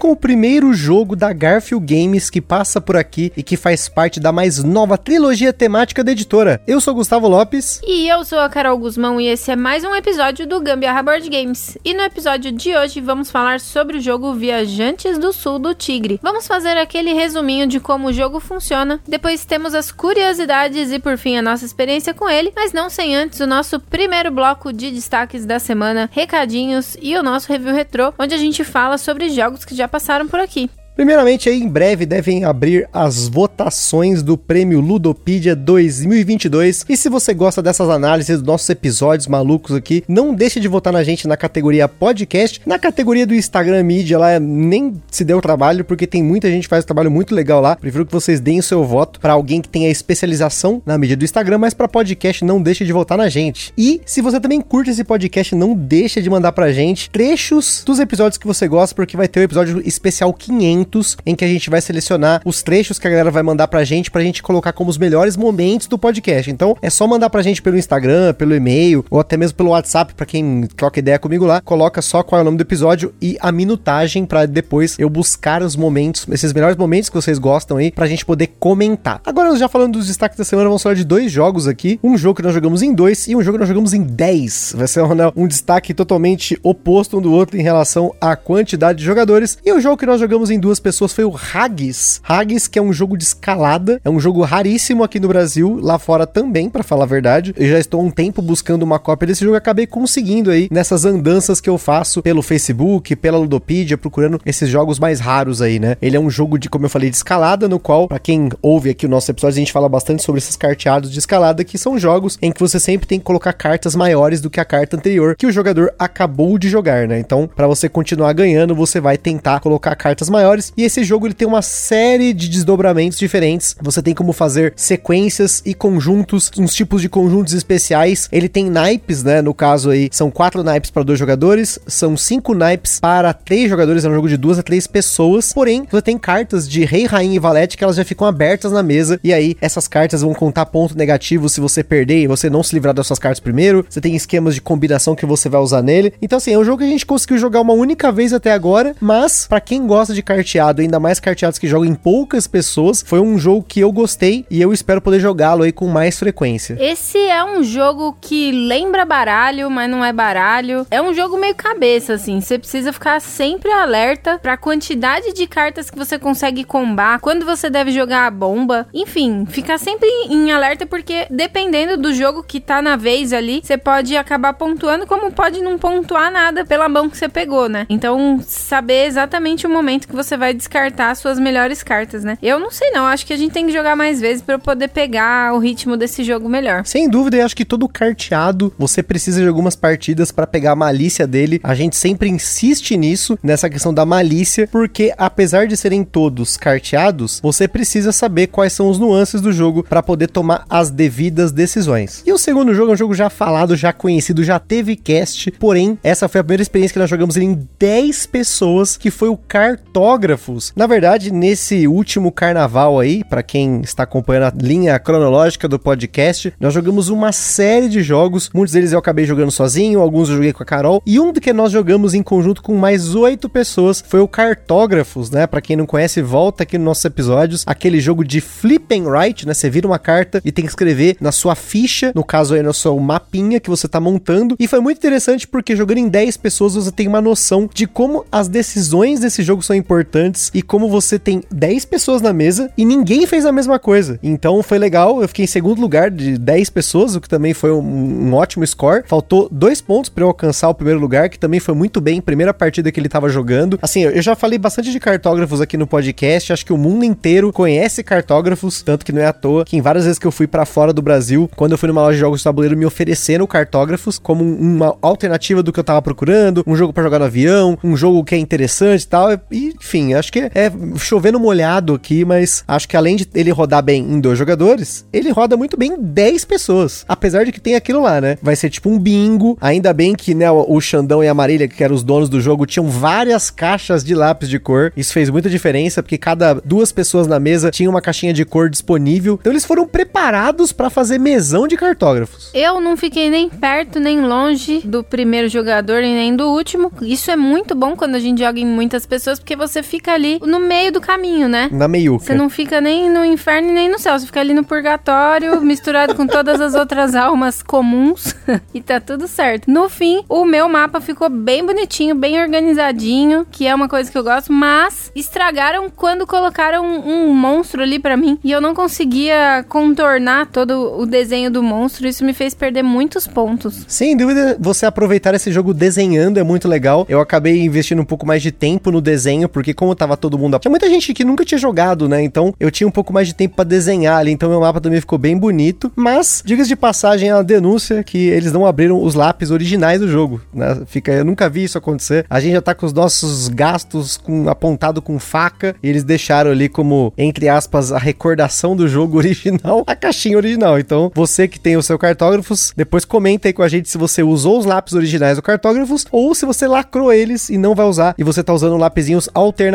Com 0.00 0.10
o 0.10 0.16
primeiro 0.16 0.72
jogo 0.72 1.14
da 1.14 1.30
Garfield 1.30 1.84
Games 1.84 2.30
que 2.30 2.40
passa 2.40 2.80
por 2.80 2.96
aqui 2.96 3.30
e 3.36 3.42
que 3.42 3.54
faz 3.54 3.86
parte 3.86 4.18
da 4.18 4.32
mais 4.32 4.64
nova 4.64 4.96
trilogia 4.96 5.52
temática 5.52 6.02
da 6.02 6.12
editora. 6.12 6.62
Eu 6.66 6.80
sou 6.80 6.94
Gustavo 6.94 7.28
Lopes. 7.28 7.82
E 7.86 8.08
eu 8.08 8.24
sou 8.24 8.38
a 8.38 8.48
Carol 8.48 8.78
Guzmão 8.78 9.20
e 9.20 9.26
esse 9.26 9.50
é 9.50 9.56
mais 9.56 9.84
um 9.84 9.94
episódio 9.94 10.46
do 10.46 10.58
Gambiarra 10.58 11.02
Board 11.02 11.28
Games. 11.28 11.76
E 11.84 11.92
no 11.92 12.00
episódio 12.00 12.50
de 12.50 12.74
hoje 12.74 12.98
vamos 12.98 13.30
falar 13.30 13.60
sobre 13.60 13.98
o 13.98 14.00
jogo 14.00 14.32
Viajantes 14.32 15.18
do 15.18 15.34
Sul 15.34 15.58
do 15.58 15.74
Tigre. 15.74 16.18
Vamos 16.22 16.46
fazer 16.46 16.78
aquele 16.78 17.12
resuminho 17.12 17.66
de 17.66 17.78
como 17.78 18.08
o 18.08 18.12
jogo 18.12 18.40
funciona, 18.40 19.00
depois 19.06 19.44
temos 19.44 19.74
as 19.74 19.92
curiosidades 19.92 20.90
e 20.92 20.98
por 20.98 21.18
fim 21.18 21.36
a 21.36 21.42
nossa 21.42 21.66
experiência 21.66 22.14
com 22.14 22.26
ele, 22.26 22.54
mas 22.56 22.72
não 22.72 22.88
sem 22.88 23.14
antes 23.14 23.38
o 23.40 23.46
nosso 23.46 23.78
primeiro 23.78 24.30
bloco 24.30 24.72
de 24.72 24.90
destaques 24.90 25.44
da 25.44 25.58
semana, 25.58 26.08
recadinhos 26.10 26.96
e 27.02 27.14
o 27.18 27.22
nosso 27.22 27.52
review 27.52 27.74
retrô, 27.74 28.14
onde 28.18 28.34
a 28.34 28.38
gente 28.38 28.64
fala 28.64 28.96
sobre 28.96 29.28
jogos 29.28 29.62
que 29.62 29.76
já 29.76 29.89
passaram 29.90 30.28
por 30.28 30.40
aqui. 30.40 30.70
Primeiramente, 30.96 31.48
aí, 31.48 31.62
em 31.62 31.68
breve 31.68 32.04
devem 32.04 32.44
abrir 32.44 32.88
as 32.92 33.26
votações 33.28 34.22
do 34.22 34.36
Prêmio 34.36 34.80
Ludopedia 34.80 35.56
2022. 35.56 36.84
E 36.88 36.96
se 36.96 37.08
você 37.08 37.32
gosta 37.32 37.62
dessas 37.62 37.88
análises 37.88 38.38
dos 38.38 38.46
nossos 38.46 38.68
episódios 38.68 39.26
malucos 39.26 39.74
aqui, 39.74 40.04
não 40.06 40.34
deixe 40.34 40.60
de 40.60 40.68
votar 40.68 40.92
na 40.92 41.02
gente 41.02 41.28
na 41.28 41.36
categoria 41.36 41.88
podcast. 41.88 42.60
Na 42.66 42.78
categoria 42.78 43.26
do 43.26 43.34
Instagram 43.34 43.82
Mídia, 43.84 44.18
lá 44.18 44.38
nem 44.38 45.00
se 45.10 45.24
deu 45.24 45.40
trabalho, 45.40 45.84
porque 45.84 46.06
tem 46.06 46.22
muita 46.22 46.50
gente 46.50 46.64
que 46.64 46.68
faz 46.68 46.84
um 46.84 46.88
trabalho 46.88 47.10
muito 47.10 47.34
legal 47.34 47.60
lá. 47.60 47.76
Prefiro 47.76 48.04
que 48.04 48.12
vocês 48.12 48.40
deem 48.40 48.58
o 48.58 48.62
seu 48.62 48.84
voto 48.84 49.20
para 49.20 49.32
alguém 49.32 49.62
que 49.62 49.68
tenha 49.68 49.88
especialização 49.88 50.82
na 50.84 50.98
mídia 50.98 51.16
do 51.16 51.24
Instagram, 51.24 51.58
mas 51.58 51.72
para 51.72 51.88
podcast 51.88 52.44
não 52.44 52.60
deixe 52.60 52.84
de 52.84 52.92
votar 52.92 53.16
na 53.16 53.28
gente. 53.28 53.72
E 53.78 54.00
se 54.04 54.20
você 54.20 54.40
também 54.40 54.60
curte 54.60 54.90
esse 54.90 55.04
podcast, 55.04 55.54
não 55.54 55.74
deixe 55.74 56.20
de 56.20 56.28
mandar 56.28 56.52
pra 56.52 56.72
gente 56.72 57.08
trechos 57.10 57.82
dos 57.86 58.00
episódios 58.00 58.36
que 58.36 58.46
você 58.46 58.66
gosta, 58.66 58.94
porque 58.94 59.16
vai 59.16 59.28
ter 59.28 59.40
o 59.40 59.44
episódio 59.44 59.80
especial 59.86 60.32
500 60.34 60.79
momentos 60.80 61.16
em 61.24 61.34
que 61.34 61.44
a 61.44 61.48
gente 61.48 61.70
vai 61.70 61.80
selecionar 61.80 62.40
os 62.44 62.62
trechos 62.62 62.98
que 62.98 63.06
a 63.06 63.10
galera 63.10 63.30
vai 63.30 63.42
mandar 63.42 63.68
pra 63.68 63.84
gente, 63.84 64.10
pra 64.10 64.22
gente 64.22 64.42
colocar 64.42 64.72
como 64.72 64.90
os 64.90 64.98
melhores 64.98 65.36
momentos 65.36 65.86
do 65.86 65.98
podcast. 65.98 66.50
Então 66.50 66.76
é 66.82 66.90
só 66.90 67.06
mandar 67.06 67.30
pra 67.30 67.42
gente 67.42 67.62
pelo 67.62 67.76
Instagram, 67.76 68.34
pelo 68.34 68.54
e-mail, 68.54 69.04
ou 69.10 69.20
até 69.20 69.36
mesmo 69.36 69.56
pelo 69.56 69.70
WhatsApp, 69.70 70.14
pra 70.14 70.26
quem 70.26 70.66
troca 70.76 70.98
ideia 70.98 71.18
comigo 71.18 71.44
lá. 71.44 71.60
Coloca 71.60 72.02
só 72.02 72.22
qual 72.22 72.38
é 72.38 72.42
o 72.42 72.44
nome 72.44 72.56
do 72.56 72.62
episódio 72.62 73.12
e 73.20 73.36
a 73.40 73.52
minutagem 73.52 74.24
pra 74.24 74.46
depois 74.46 74.98
eu 74.98 75.08
buscar 75.08 75.62
os 75.62 75.76
momentos, 75.76 76.26
esses 76.30 76.52
melhores 76.52 76.76
momentos 76.76 77.08
que 77.08 77.16
vocês 77.16 77.38
gostam 77.38 77.76
aí, 77.76 77.90
pra 77.90 78.06
gente 78.06 78.24
poder 78.24 78.48
comentar. 78.58 79.20
Agora, 79.24 79.56
já 79.56 79.68
falando 79.68 79.94
dos 79.94 80.06
destaques 80.06 80.38
da 80.38 80.44
semana, 80.44 80.68
vamos 80.68 80.82
falar 80.82 80.94
de 80.94 81.04
dois 81.04 81.30
jogos 81.30 81.66
aqui. 81.66 81.98
Um 82.02 82.16
jogo 82.16 82.36
que 82.36 82.42
nós 82.42 82.54
jogamos 82.54 82.82
em 82.82 82.94
dois 82.94 83.26
e 83.28 83.36
um 83.36 83.42
jogo 83.42 83.56
que 83.56 83.60
nós 83.60 83.68
jogamos 83.68 83.92
em 83.92 84.02
10. 84.02 84.74
Vai 84.76 84.88
ser 84.88 85.02
um, 85.02 85.14
né, 85.14 85.30
um 85.36 85.46
destaque 85.46 85.94
totalmente 85.94 86.58
oposto 86.62 87.18
um 87.18 87.20
do 87.20 87.32
outro 87.32 87.58
em 87.58 87.62
relação 87.62 88.14
à 88.20 88.36
quantidade 88.36 88.98
de 88.98 89.04
jogadores. 89.04 89.58
E 89.64 89.72
o 89.72 89.80
jogo 89.80 89.96
que 89.96 90.06
nós 90.06 90.20
jogamos 90.20 90.50
em 90.50 90.58
duas 90.58 90.69
pessoas 90.78 91.12
foi 91.12 91.24
o 91.24 91.34
Haggis. 91.34 92.20
Haggis, 92.22 92.68
que 92.68 92.78
é 92.78 92.82
um 92.82 92.92
jogo 92.92 93.16
de 93.16 93.24
escalada, 93.24 94.00
é 94.04 94.10
um 94.10 94.20
jogo 94.20 94.42
raríssimo 94.42 95.02
aqui 95.02 95.18
no 95.18 95.28
Brasil, 95.28 95.78
lá 95.80 95.98
fora 95.98 96.26
também, 96.26 96.68
para 96.68 96.82
falar 96.82 97.04
a 97.04 97.06
verdade. 97.06 97.54
Eu 97.56 97.68
já 97.68 97.78
estou 97.78 98.00
há 98.00 98.04
um 98.04 98.10
tempo 98.10 98.42
buscando 98.42 98.82
uma 98.82 98.98
cópia 98.98 99.26
desse 99.26 99.44
jogo 99.44 99.56
acabei 99.56 99.86
conseguindo 99.86 100.50
aí 100.50 100.68
nessas 100.70 101.04
andanças 101.04 101.60
que 101.60 101.70
eu 101.70 101.78
faço 101.78 102.22
pelo 102.22 102.42
Facebook, 102.42 103.16
pela 103.16 103.38
Ludopedia, 103.38 103.96
procurando 103.96 104.40
esses 104.44 104.68
jogos 104.68 104.98
mais 104.98 105.20
raros 105.20 105.62
aí, 105.62 105.78
né? 105.78 105.96
Ele 106.00 106.16
é 106.16 106.20
um 106.20 106.30
jogo 106.30 106.58
de, 106.58 106.68
como 106.68 106.86
eu 106.86 106.90
falei, 106.90 107.10
de 107.10 107.16
escalada, 107.16 107.68
no 107.68 107.78
qual, 107.78 108.08
para 108.08 108.18
quem 108.18 108.50
ouve 108.60 108.90
aqui 108.90 109.06
o 109.06 109.08
nosso 109.08 109.30
episódio, 109.30 109.56
a 109.56 109.60
gente 109.60 109.72
fala 109.72 109.88
bastante 109.88 110.22
sobre 110.22 110.38
esses 110.38 110.56
carteados 110.56 111.10
de 111.10 111.18
escalada, 111.18 111.64
que 111.64 111.78
são 111.78 111.98
jogos 111.98 112.38
em 112.42 112.52
que 112.52 112.60
você 112.60 112.78
sempre 112.78 113.06
tem 113.06 113.18
que 113.18 113.24
colocar 113.24 113.52
cartas 113.52 113.94
maiores 113.94 114.40
do 114.40 114.50
que 114.50 114.60
a 114.60 114.64
carta 114.64 114.96
anterior 114.96 115.36
que 115.36 115.46
o 115.46 115.52
jogador 115.52 115.94
acabou 115.98 116.58
de 116.58 116.68
jogar, 116.68 117.06
né? 117.08 117.18
Então, 117.18 117.48
para 117.54 117.66
você 117.66 117.88
continuar 117.88 118.32
ganhando, 118.32 118.74
você 118.74 119.00
vai 119.00 119.16
tentar 119.16 119.60
colocar 119.60 119.94
cartas 119.94 120.28
maiores 120.28 120.59
e 120.76 120.82
esse 120.82 121.02
jogo 121.04 121.26
ele 121.26 121.34
tem 121.34 121.46
uma 121.46 121.62
série 121.62 122.32
de 122.32 122.48
desdobramentos 122.48 123.18
diferentes. 123.18 123.76
Você 123.80 124.02
tem 124.02 124.14
como 124.14 124.32
fazer 124.32 124.72
sequências 124.76 125.62
e 125.64 125.74
conjuntos, 125.74 126.50
uns 126.58 126.74
tipos 126.74 127.02
de 127.02 127.08
conjuntos 127.08 127.54
especiais. 127.54 128.28
Ele 128.30 128.48
tem 128.48 128.68
naipes, 128.68 129.22
né? 129.22 129.40
No 129.40 129.54
caso 129.54 129.90
aí, 129.90 130.08
são 130.12 130.30
quatro 130.30 130.62
naipes 130.62 130.90
para 130.90 131.02
dois 131.02 131.18
jogadores, 131.18 131.78
são 131.86 132.16
cinco 132.16 132.54
naipes 132.54 133.00
para 133.00 133.32
três 133.32 133.68
jogadores. 133.68 134.04
É 134.04 134.08
um 134.08 134.14
jogo 134.14 134.28
de 134.28 134.36
duas 134.36 134.58
a 134.58 134.62
três 134.62 134.86
pessoas. 134.86 135.52
Porém, 135.52 135.86
você 135.90 136.02
tem 136.02 136.18
cartas 136.18 136.68
de 136.68 136.84
rei, 136.84 137.06
rainha 137.06 137.36
e 137.36 137.38
valete 137.38 137.76
que 137.76 137.84
elas 137.84 137.96
já 137.96 138.04
ficam 138.04 138.26
abertas 138.26 138.72
na 138.72 138.82
mesa. 138.82 139.20
E 139.22 139.32
aí, 139.32 139.56
essas 139.60 139.88
cartas 139.88 140.22
vão 140.22 140.34
contar 140.34 140.66
ponto 140.66 140.96
negativo 140.96 141.48
se 141.48 141.60
você 141.60 141.82
perder 141.82 142.22
e 142.22 142.26
você 142.26 142.50
não 142.50 142.62
se 142.62 142.74
livrar 142.74 142.94
das 142.94 143.06
suas 143.06 143.18
cartas 143.18 143.40
primeiro. 143.40 143.84
Você 143.88 144.00
tem 144.00 144.14
esquemas 144.14 144.54
de 144.54 144.60
combinação 144.60 145.14
que 145.14 145.26
você 145.26 145.48
vai 145.48 145.60
usar 145.60 145.82
nele. 145.82 146.12
Então, 146.20 146.36
assim, 146.36 146.52
é 146.52 146.58
um 146.58 146.64
jogo 146.64 146.78
que 146.78 146.84
a 146.84 146.88
gente 146.88 147.06
conseguiu 147.06 147.38
jogar 147.38 147.60
uma 147.60 147.72
única 147.72 148.10
vez 148.12 148.32
até 148.32 148.52
agora. 148.52 148.94
Mas, 149.00 149.46
para 149.46 149.60
quem 149.60 149.86
gosta 149.86 150.14
de 150.14 150.22
cartear 150.22 150.49
carteado, 150.50 150.82
ainda 150.82 150.98
mais 150.98 151.20
carteados 151.20 151.58
que 151.58 151.68
jogam 151.68 151.88
em 151.88 151.94
poucas 151.94 152.46
pessoas, 152.46 153.04
foi 153.06 153.20
um 153.20 153.38
jogo 153.38 153.64
que 153.66 153.80
eu 153.80 153.92
gostei 153.92 154.44
e 154.50 154.60
eu 154.60 154.72
espero 154.72 155.00
poder 155.00 155.20
jogá-lo 155.20 155.62
aí 155.62 155.70
com 155.70 155.86
mais 155.86 156.18
frequência. 156.18 156.76
Esse 156.80 157.18
é 157.18 157.44
um 157.44 157.62
jogo 157.62 158.16
que 158.20 158.50
lembra 158.50 159.04
baralho, 159.04 159.70
mas 159.70 159.88
não 159.88 160.04
é 160.04 160.12
baralho. 160.12 160.86
É 160.90 161.00
um 161.00 161.14
jogo 161.14 161.38
meio 161.38 161.54
cabeça, 161.54 162.14
assim. 162.14 162.40
Você 162.40 162.58
precisa 162.58 162.92
ficar 162.92 163.20
sempre 163.20 163.70
alerta 163.70 164.38
pra 164.38 164.56
quantidade 164.56 165.32
de 165.32 165.46
cartas 165.46 165.88
que 165.88 165.96
você 165.96 166.18
consegue 166.18 166.64
combar, 166.64 167.20
quando 167.20 167.44
você 167.46 167.70
deve 167.70 167.92
jogar 167.92 168.26
a 168.26 168.30
bomba. 168.30 168.88
Enfim, 168.92 169.46
ficar 169.46 169.78
sempre 169.78 170.08
em 170.28 170.50
alerta, 170.50 170.84
porque 170.84 171.26
dependendo 171.30 171.96
do 171.96 172.12
jogo 172.12 172.42
que 172.42 172.58
tá 172.58 172.82
na 172.82 172.96
vez 172.96 173.32
ali, 173.32 173.60
você 173.62 173.78
pode 173.78 174.16
acabar 174.16 174.54
pontuando, 174.54 175.06
como 175.06 175.30
pode 175.30 175.60
não 175.60 175.78
pontuar 175.78 176.32
nada 176.32 176.64
pela 176.64 176.88
mão 176.88 177.08
que 177.08 177.16
você 177.16 177.28
pegou, 177.28 177.68
né? 177.68 177.86
Então, 177.88 178.40
saber 178.42 179.06
exatamente 179.06 179.66
o 179.66 179.70
momento 179.70 180.08
que 180.08 180.16
você 180.16 180.36
vai 180.40 180.54
descartar 180.54 181.14
suas 181.14 181.38
melhores 181.38 181.82
cartas, 181.82 182.24
né? 182.24 182.38
Eu 182.42 182.58
não 182.58 182.70
sei 182.70 182.90
não, 182.90 183.04
acho 183.04 183.26
que 183.26 183.32
a 183.32 183.36
gente 183.36 183.52
tem 183.52 183.66
que 183.66 183.72
jogar 183.72 183.94
mais 183.94 184.20
vezes 184.20 184.42
para 184.42 184.58
poder 184.58 184.88
pegar 184.88 185.54
o 185.54 185.58
ritmo 185.58 185.96
desse 185.96 186.24
jogo 186.24 186.48
melhor. 186.48 186.84
Sem 186.86 187.08
dúvida, 187.08 187.36
eu 187.36 187.44
acho 187.44 187.54
que 187.54 187.64
todo 187.64 187.86
carteado, 187.86 188.72
você 188.78 189.02
precisa 189.02 189.40
de 189.40 189.46
algumas 189.46 189.76
partidas 189.76 190.32
para 190.32 190.46
pegar 190.46 190.72
a 190.72 190.76
malícia 190.76 191.26
dele. 191.26 191.60
A 191.62 191.74
gente 191.74 191.94
sempre 191.94 192.30
insiste 192.30 192.96
nisso, 192.96 193.38
nessa 193.42 193.68
questão 193.68 193.92
da 193.92 194.06
malícia, 194.06 194.66
porque 194.66 195.12
apesar 195.18 195.66
de 195.66 195.76
serem 195.76 196.02
todos 196.02 196.56
carteados, 196.56 197.38
você 197.42 197.68
precisa 197.68 198.10
saber 198.10 198.46
quais 198.46 198.72
são 198.72 198.88
os 198.88 198.98
nuances 198.98 199.42
do 199.42 199.52
jogo 199.52 199.82
para 199.82 200.02
poder 200.02 200.28
tomar 200.28 200.64
as 200.70 200.90
devidas 200.90 201.52
decisões. 201.52 202.22
E 202.26 202.32
o 202.32 202.38
segundo 202.38 202.74
jogo 202.74 202.92
é 202.92 202.94
um 202.94 202.96
jogo 202.96 203.14
já 203.14 203.28
falado, 203.28 203.76
já 203.76 203.92
conhecido, 203.92 204.42
já 204.42 204.58
teve 204.58 204.96
cast, 204.96 205.50
porém, 205.52 205.98
essa 206.02 206.28
foi 206.28 206.40
a 206.40 206.44
primeira 206.44 206.62
experiência 206.62 206.94
que 206.94 206.98
nós 206.98 207.10
jogamos 207.10 207.36
em 207.36 207.68
10 207.78 208.26
pessoas, 208.26 208.96
que 208.96 209.10
foi 209.10 209.28
o 209.28 209.36
Cartógrafo 209.36 210.29
na 210.76 210.86
verdade, 210.86 211.32
nesse 211.32 211.86
último 211.86 212.30
carnaval 212.30 212.98
aí, 213.00 213.24
para 213.24 213.42
quem 213.42 213.80
está 213.80 214.02
acompanhando 214.02 214.44
a 214.44 214.52
linha 214.62 214.98
cronológica 214.98 215.66
do 215.66 215.78
podcast, 215.78 216.52
nós 216.60 216.74
jogamos 216.74 217.08
uma 217.08 217.32
série 217.32 217.88
de 217.88 218.02
jogos. 218.02 218.50
Muitos 218.54 218.72
deles 218.72 218.92
eu 218.92 218.98
acabei 218.98 219.24
jogando 219.24 219.50
sozinho, 219.50 220.00
alguns 220.00 220.28
eu 220.28 220.36
joguei 220.36 220.52
com 220.52 220.62
a 220.62 220.66
Carol. 220.66 221.02
E 221.06 221.18
um 221.18 221.32
que 221.32 221.52
nós 221.52 221.72
jogamos 221.72 222.14
em 222.14 222.22
conjunto 222.22 222.62
com 222.62 222.76
mais 222.76 223.14
oito 223.14 223.48
pessoas 223.48 224.04
foi 224.06 224.20
o 224.20 224.28
Cartógrafos, 224.28 225.30
né? 225.30 225.46
Para 225.46 225.60
quem 225.60 225.76
não 225.76 225.86
conhece, 225.86 226.20
volta 226.20 226.62
aqui 226.62 226.76
nos 226.76 226.84
nossos 226.84 227.04
episódios. 227.04 227.64
Aquele 227.66 228.00
jogo 228.00 228.24
de 228.24 228.40
flip 228.40 228.94
and 228.94 229.08
write, 229.08 229.46
né? 229.46 229.54
Você 229.54 229.70
vira 229.70 229.86
uma 229.86 229.98
carta 229.98 230.40
e 230.44 230.52
tem 230.52 230.64
que 230.64 230.70
escrever 230.70 231.16
na 231.20 231.32
sua 231.32 231.54
ficha, 231.54 232.12
no 232.14 232.24
caso 232.24 232.54
aí, 232.54 232.62
no 232.62 232.74
seu 232.74 232.98
mapinha 232.98 233.60
que 233.60 233.70
você 233.70 233.88
tá 233.88 234.00
montando. 234.00 234.56
E 234.58 234.68
foi 234.68 234.80
muito 234.80 234.98
interessante 234.98 235.48
porque 235.48 235.74
jogando 235.74 235.98
em 235.98 236.08
10 236.08 236.36
pessoas 236.36 236.74
você 236.74 236.92
tem 236.92 237.08
uma 237.08 237.20
noção 237.20 237.68
de 237.72 237.86
como 237.86 238.24
as 238.30 238.48
decisões 238.48 239.20
desse 239.20 239.42
jogo 239.42 239.62
são 239.62 239.74
importantes 239.74 240.19
e 240.54 240.62
como 240.62 240.88
você 240.88 241.18
tem 241.18 241.42
10 241.50 241.84
pessoas 241.84 242.20
na 242.20 242.32
mesa 242.32 242.70
e 242.76 242.84
ninguém 242.84 243.26
fez 243.26 243.46
a 243.46 243.52
mesma 243.52 243.78
coisa. 243.78 244.18
Então 244.22 244.62
foi 244.62 244.78
legal, 244.78 245.22
eu 245.22 245.28
fiquei 245.28 245.44
em 245.44 245.48
segundo 245.48 245.80
lugar 245.80 246.10
de 246.10 246.36
10 246.36 246.70
pessoas, 246.70 247.14
o 247.14 247.20
que 247.20 247.28
também 247.28 247.54
foi 247.54 247.72
um, 247.72 247.80
um 247.80 248.34
ótimo 248.34 248.66
score. 248.66 249.04
Faltou 249.06 249.48
dois 249.50 249.80
pontos 249.80 250.10
para 250.10 250.24
eu 250.24 250.28
alcançar 250.28 250.68
o 250.68 250.74
primeiro 250.74 251.00
lugar, 251.00 251.28
que 251.28 251.38
também 251.38 251.60
foi 251.60 251.74
muito 251.74 252.00
bem, 252.00 252.20
primeira 252.20 252.52
partida 252.52 252.92
que 252.92 253.00
ele 253.00 253.08
tava 253.08 253.28
jogando. 253.28 253.78
Assim, 253.80 254.02
eu 254.02 254.22
já 254.22 254.34
falei 254.34 254.58
bastante 254.58 254.90
de 254.90 255.00
cartógrafos 255.00 255.60
aqui 255.60 255.76
no 255.76 255.86
podcast, 255.86 256.52
acho 256.52 256.66
que 256.66 256.72
o 256.72 256.78
mundo 256.78 257.04
inteiro 257.04 257.52
conhece 257.52 258.02
cartógrafos, 258.02 258.82
tanto 258.82 259.04
que 259.04 259.12
não 259.12 259.22
é 259.22 259.26
à 259.26 259.32
toa 259.32 259.64
que 259.64 259.76
em 259.76 259.80
várias 259.80 260.04
vezes 260.04 260.18
que 260.18 260.26
eu 260.26 260.32
fui 260.32 260.46
para 260.46 260.64
fora 260.64 260.92
do 260.92 261.02
Brasil, 261.02 261.48
quando 261.56 261.72
eu 261.72 261.78
fui 261.78 261.88
numa 261.88 262.02
loja 262.02 262.14
de 262.14 262.20
jogos 262.20 262.40
de 262.40 262.44
tabuleiro, 262.44 262.76
me 262.76 262.84
ofereceram 262.84 263.46
cartógrafos 263.46 264.18
como 264.18 264.44
uma 264.44 264.96
alternativa 265.00 265.62
do 265.62 265.72
que 265.72 265.80
eu 265.80 265.84
tava 265.84 266.02
procurando, 266.02 266.62
um 266.66 266.76
jogo 266.76 266.92
para 266.92 267.02
jogar 267.02 267.18
no 267.18 267.24
avião, 267.24 267.78
um 267.82 267.96
jogo 267.96 268.24
que 268.24 268.34
é 268.34 268.38
interessante 268.38 269.02
e 269.02 269.06
tal. 269.06 269.32
E, 269.50 269.74
enfim, 269.80 270.09
acho 270.14 270.32
que 270.32 270.40
é 270.40 270.72
chovendo 270.96 271.38
molhado 271.38 271.94
aqui, 271.94 272.24
mas 272.24 272.64
acho 272.66 272.88
que 272.88 272.96
além 272.96 273.16
de 273.16 273.28
ele 273.34 273.50
rodar 273.50 273.82
bem 273.82 274.02
em 274.02 274.20
dois 274.20 274.38
jogadores, 274.38 275.06
ele 275.12 275.30
roda 275.30 275.56
muito 275.56 275.76
bem 275.76 275.92
em 275.92 276.02
10 276.02 276.44
pessoas. 276.44 277.04
Apesar 277.08 277.44
de 277.44 277.52
que 277.52 277.60
tem 277.60 277.74
aquilo 277.74 278.02
lá, 278.02 278.20
né? 278.20 278.38
Vai 278.42 278.56
ser 278.56 278.70
tipo 278.70 278.88
um 278.88 278.98
bingo. 278.98 279.56
Ainda 279.60 279.92
bem 279.92 280.14
que, 280.14 280.34
né, 280.34 280.50
o 280.50 280.80
Xandão 280.80 281.22
e 281.22 281.28
a 281.28 281.34
Marília, 281.34 281.68
que 281.68 281.82
eram 281.82 281.94
os 281.94 282.02
donos 282.02 282.28
do 282.28 282.40
jogo, 282.40 282.66
tinham 282.66 282.88
várias 282.88 283.50
caixas 283.50 284.04
de 284.04 284.14
lápis 284.14 284.48
de 284.48 284.58
cor. 284.58 284.92
Isso 284.96 285.12
fez 285.12 285.30
muita 285.30 285.48
diferença, 285.48 286.02
porque 286.02 286.18
cada 286.18 286.54
duas 286.54 286.92
pessoas 286.92 287.26
na 287.26 287.38
mesa 287.38 287.70
tinha 287.70 287.90
uma 287.90 288.00
caixinha 288.00 288.32
de 288.32 288.44
cor 288.44 288.68
disponível. 288.68 289.38
Então 289.40 289.52
eles 289.52 289.64
foram 289.64 289.86
preparados 289.86 290.72
para 290.72 290.90
fazer 290.90 291.18
mesão 291.18 291.66
de 291.66 291.76
cartógrafos. 291.76 292.50
Eu 292.54 292.80
não 292.80 292.96
fiquei 292.96 293.30
nem 293.30 293.48
perto 293.48 294.00
nem 294.00 294.20
longe 294.20 294.80
do 294.84 295.02
primeiro 295.02 295.48
jogador 295.48 296.02
e 296.02 296.14
nem 296.14 296.34
do 296.34 296.48
último. 296.48 296.92
Isso 297.02 297.30
é 297.30 297.36
muito 297.36 297.74
bom 297.74 297.96
quando 297.96 298.14
a 298.14 298.18
gente 298.18 298.40
joga 298.40 298.58
em 298.58 298.66
muitas 298.66 299.06
pessoas, 299.06 299.38
porque 299.38 299.56
você 299.56 299.82
fica 299.82 299.99
ali 300.08 300.38
no 300.40 300.60
meio 300.60 300.92
do 300.92 301.00
caminho, 301.00 301.48
né? 301.48 301.68
Na 301.72 301.88
meiuca. 301.88 302.24
Você 302.24 302.34
não 302.34 302.48
fica 302.48 302.80
nem 302.80 303.10
no 303.10 303.24
inferno 303.24 303.72
nem 303.72 303.88
no 303.90 303.98
céu, 303.98 304.18
você 304.18 304.26
fica 304.26 304.40
ali 304.40 304.54
no 304.54 304.64
purgatório, 304.64 305.60
misturado 305.62 306.14
com 306.14 306.26
todas 306.26 306.60
as 306.60 306.74
outras 306.74 307.14
almas 307.14 307.62
comuns 307.62 308.34
e 308.72 308.80
tá 308.80 309.00
tudo 309.00 309.26
certo. 309.26 309.70
No 309.70 309.88
fim, 309.88 310.24
o 310.28 310.44
meu 310.44 310.68
mapa 310.68 311.00
ficou 311.00 311.28
bem 311.28 311.64
bonitinho, 311.64 312.14
bem 312.14 312.40
organizadinho, 312.40 313.46
que 313.50 313.66
é 313.66 313.74
uma 313.74 313.88
coisa 313.88 314.10
que 314.10 314.16
eu 314.16 314.24
gosto, 314.24 314.52
mas 314.52 315.10
estragaram 315.14 315.90
quando 315.90 316.26
colocaram 316.26 316.84
um, 316.84 317.28
um 317.30 317.34
monstro 317.34 317.82
ali 317.82 317.98
para 317.98 318.16
mim 318.16 318.38
e 318.44 318.52
eu 318.52 318.60
não 318.60 318.74
conseguia 318.74 319.64
contornar 319.68 320.46
todo 320.46 320.98
o 320.98 321.06
desenho 321.06 321.50
do 321.50 321.62
monstro, 321.62 322.06
isso 322.06 322.24
me 322.24 322.32
fez 322.32 322.54
perder 322.54 322.82
muitos 322.82 323.26
pontos. 323.26 323.84
Sem 323.88 324.16
dúvida, 324.16 324.56
você 324.60 324.86
aproveitar 324.86 325.34
esse 325.34 325.50
jogo 325.50 325.74
desenhando 325.74 326.38
é 326.38 326.42
muito 326.42 326.68
legal. 326.68 327.06
Eu 327.08 327.20
acabei 327.20 327.60
investindo 327.60 328.00
um 328.00 328.04
pouco 328.04 328.26
mais 328.26 328.42
de 328.42 328.52
tempo 328.52 328.90
no 328.90 329.00
desenho, 329.00 329.48
porque 329.48 329.74
como 329.80 329.94
tava 329.94 330.14
todo 330.14 330.38
mundo. 330.38 330.58
Tinha 330.58 330.68
muita 330.68 330.90
gente 330.90 331.14
que 331.14 331.24
nunca 331.24 331.42
tinha 331.42 331.58
jogado, 331.58 332.06
né? 332.06 332.22
Então 332.22 332.54
eu 332.60 332.70
tinha 332.70 332.86
um 332.86 332.90
pouco 332.90 333.14
mais 333.14 333.26
de 333.26 333.34
tempo 333.34 333.56
para 333.56 333.64
desenhar 333.64 334.18
ali. 334.18 334.30
Então 334.30 334.50
meu 334.50 334.60
mapa 334.60 334.78
também 334.78 335.00
ficou 335.00 335.18
bem 335.18 335.34
bonito. 335.34 335.90
Mas, 335.96 336.42
diga 336.44 336.62
de 336.64 336.76
passagem, 336.76 337.30
a 337.30 337.40
denúncia 337.40 338.04
que 338.04 338.18
eles 338.18 338.52
não 338.52 338.66
abriram 338.66 339.02
os 339.02 339.14
lápis 339.14 339.50
originais 339.50 339.98
do 339.98 340.06
jogo. 340.06 340.38
Né? 340.52 340.82
Fica, 340.84 341.12
eu 341.12 341.24
nunca 341.24 341.48
vi 341.48 341.64
isso 341.64 341.78
acontecer. 341.78 342.26
A 342.28 342.38
gente 342.40 342.52
já 342.52 342.60
tá 342.60 342.74
com 342.74 342.84
os 342.84 342.92
nossos 342.92 343.48
gastos 343.48 344.18
com, 344.18 344.50
apontado 344.50 345.00
com 345.00 345.18
faca. 345.18 345.74
E 345.82 345.88
eles 345.88 346.04
deixaram 346.04 346.50
ali 346.50 346.68
como, 346.68 347.14
entre 347.16 347.48
aspas, 347.48 347.90
a 347.90 347.98
recordação 347.98 348.76
do 348.76 348.86
jogo 348.86 349.16
original, 349.18 349.82
a 349.86 349.96
caixinha 349.96 350.36
original. 350.36 350.78
Então, 350.78 351.10
você 351.14 351.48
que 351.48 351.58
tem 351.58 351.78
o 351.78 351.82
seu 351.82 351.98
cartógrafos, 351.98 352.74
depois 352.76 353.06
comenta 353.06 353.48
aí 353.48 353.54
com 353.54 353.62
a 353.62 353.68
gente 353.68 353.88
se 353.88 353.96
você 353.96 354.22
usou 354.22 354.58
os 354.58 354.66
lápis 354.66 354.92
originais 354.92 355.36
do 355.36 355.42
cartógrafos 355.42 356.04
ou 356.12 356.34
se 356.34 356.44
você 356.44 356.68
lacrou 356.68 357.10
eles 357.10 357.48
e 357.48 357.56
não 357.56 357.74
vai 357.74 357.86
usar 357.86 358.14
e 358.18 358.22
você 358.22 358.42
tá 358.42 358.52
usando 358.52 358.76
lapisinhos 358.76 359.30
alternativos. 359.32 359.69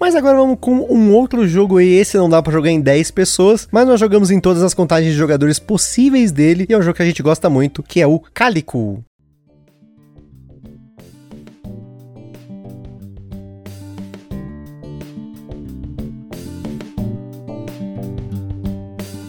Mas 0.00 0.14
agora 0.14 0.36
vamos 0.36 0.58
com 0.60 0.86
um 0.90 1.12
outro 1.12 1.46
jogo 1.46 1.78
aí, 1.78 1.88
esse 1.94 2.16
não 2.16 2.28
dá 2.28 2.42
para 2.42 2.52
jogar 2.52 2.70
em 2.70 2.80
10 2.80 3.10
pessoas, 3.10 3.68
mas 3.70 3.86
nós 3.86 4.00
jogamos 4.00 4.30
em 4.30 4.40
todas 4.40 4.62
as 4.62 4.74
contagens 4.74 5.12
de 5.12 5.18
jogadores 5.18 5.58
possíveis 5.58 6.32
dele. 6.32 6.66
E 6.68 6.72
é 6.72 6.78
um 6.78 6.82
jogo 6.82 6.96
que 6.96 7.02
a 7.02 7.06
gente 7.06 7.22
gosta 7.22 7.48
muito, 7.48 7.82
que 7.82 8.00
é 8.00 8.06
o 8.06 8.20
Calico. 8.34 9.04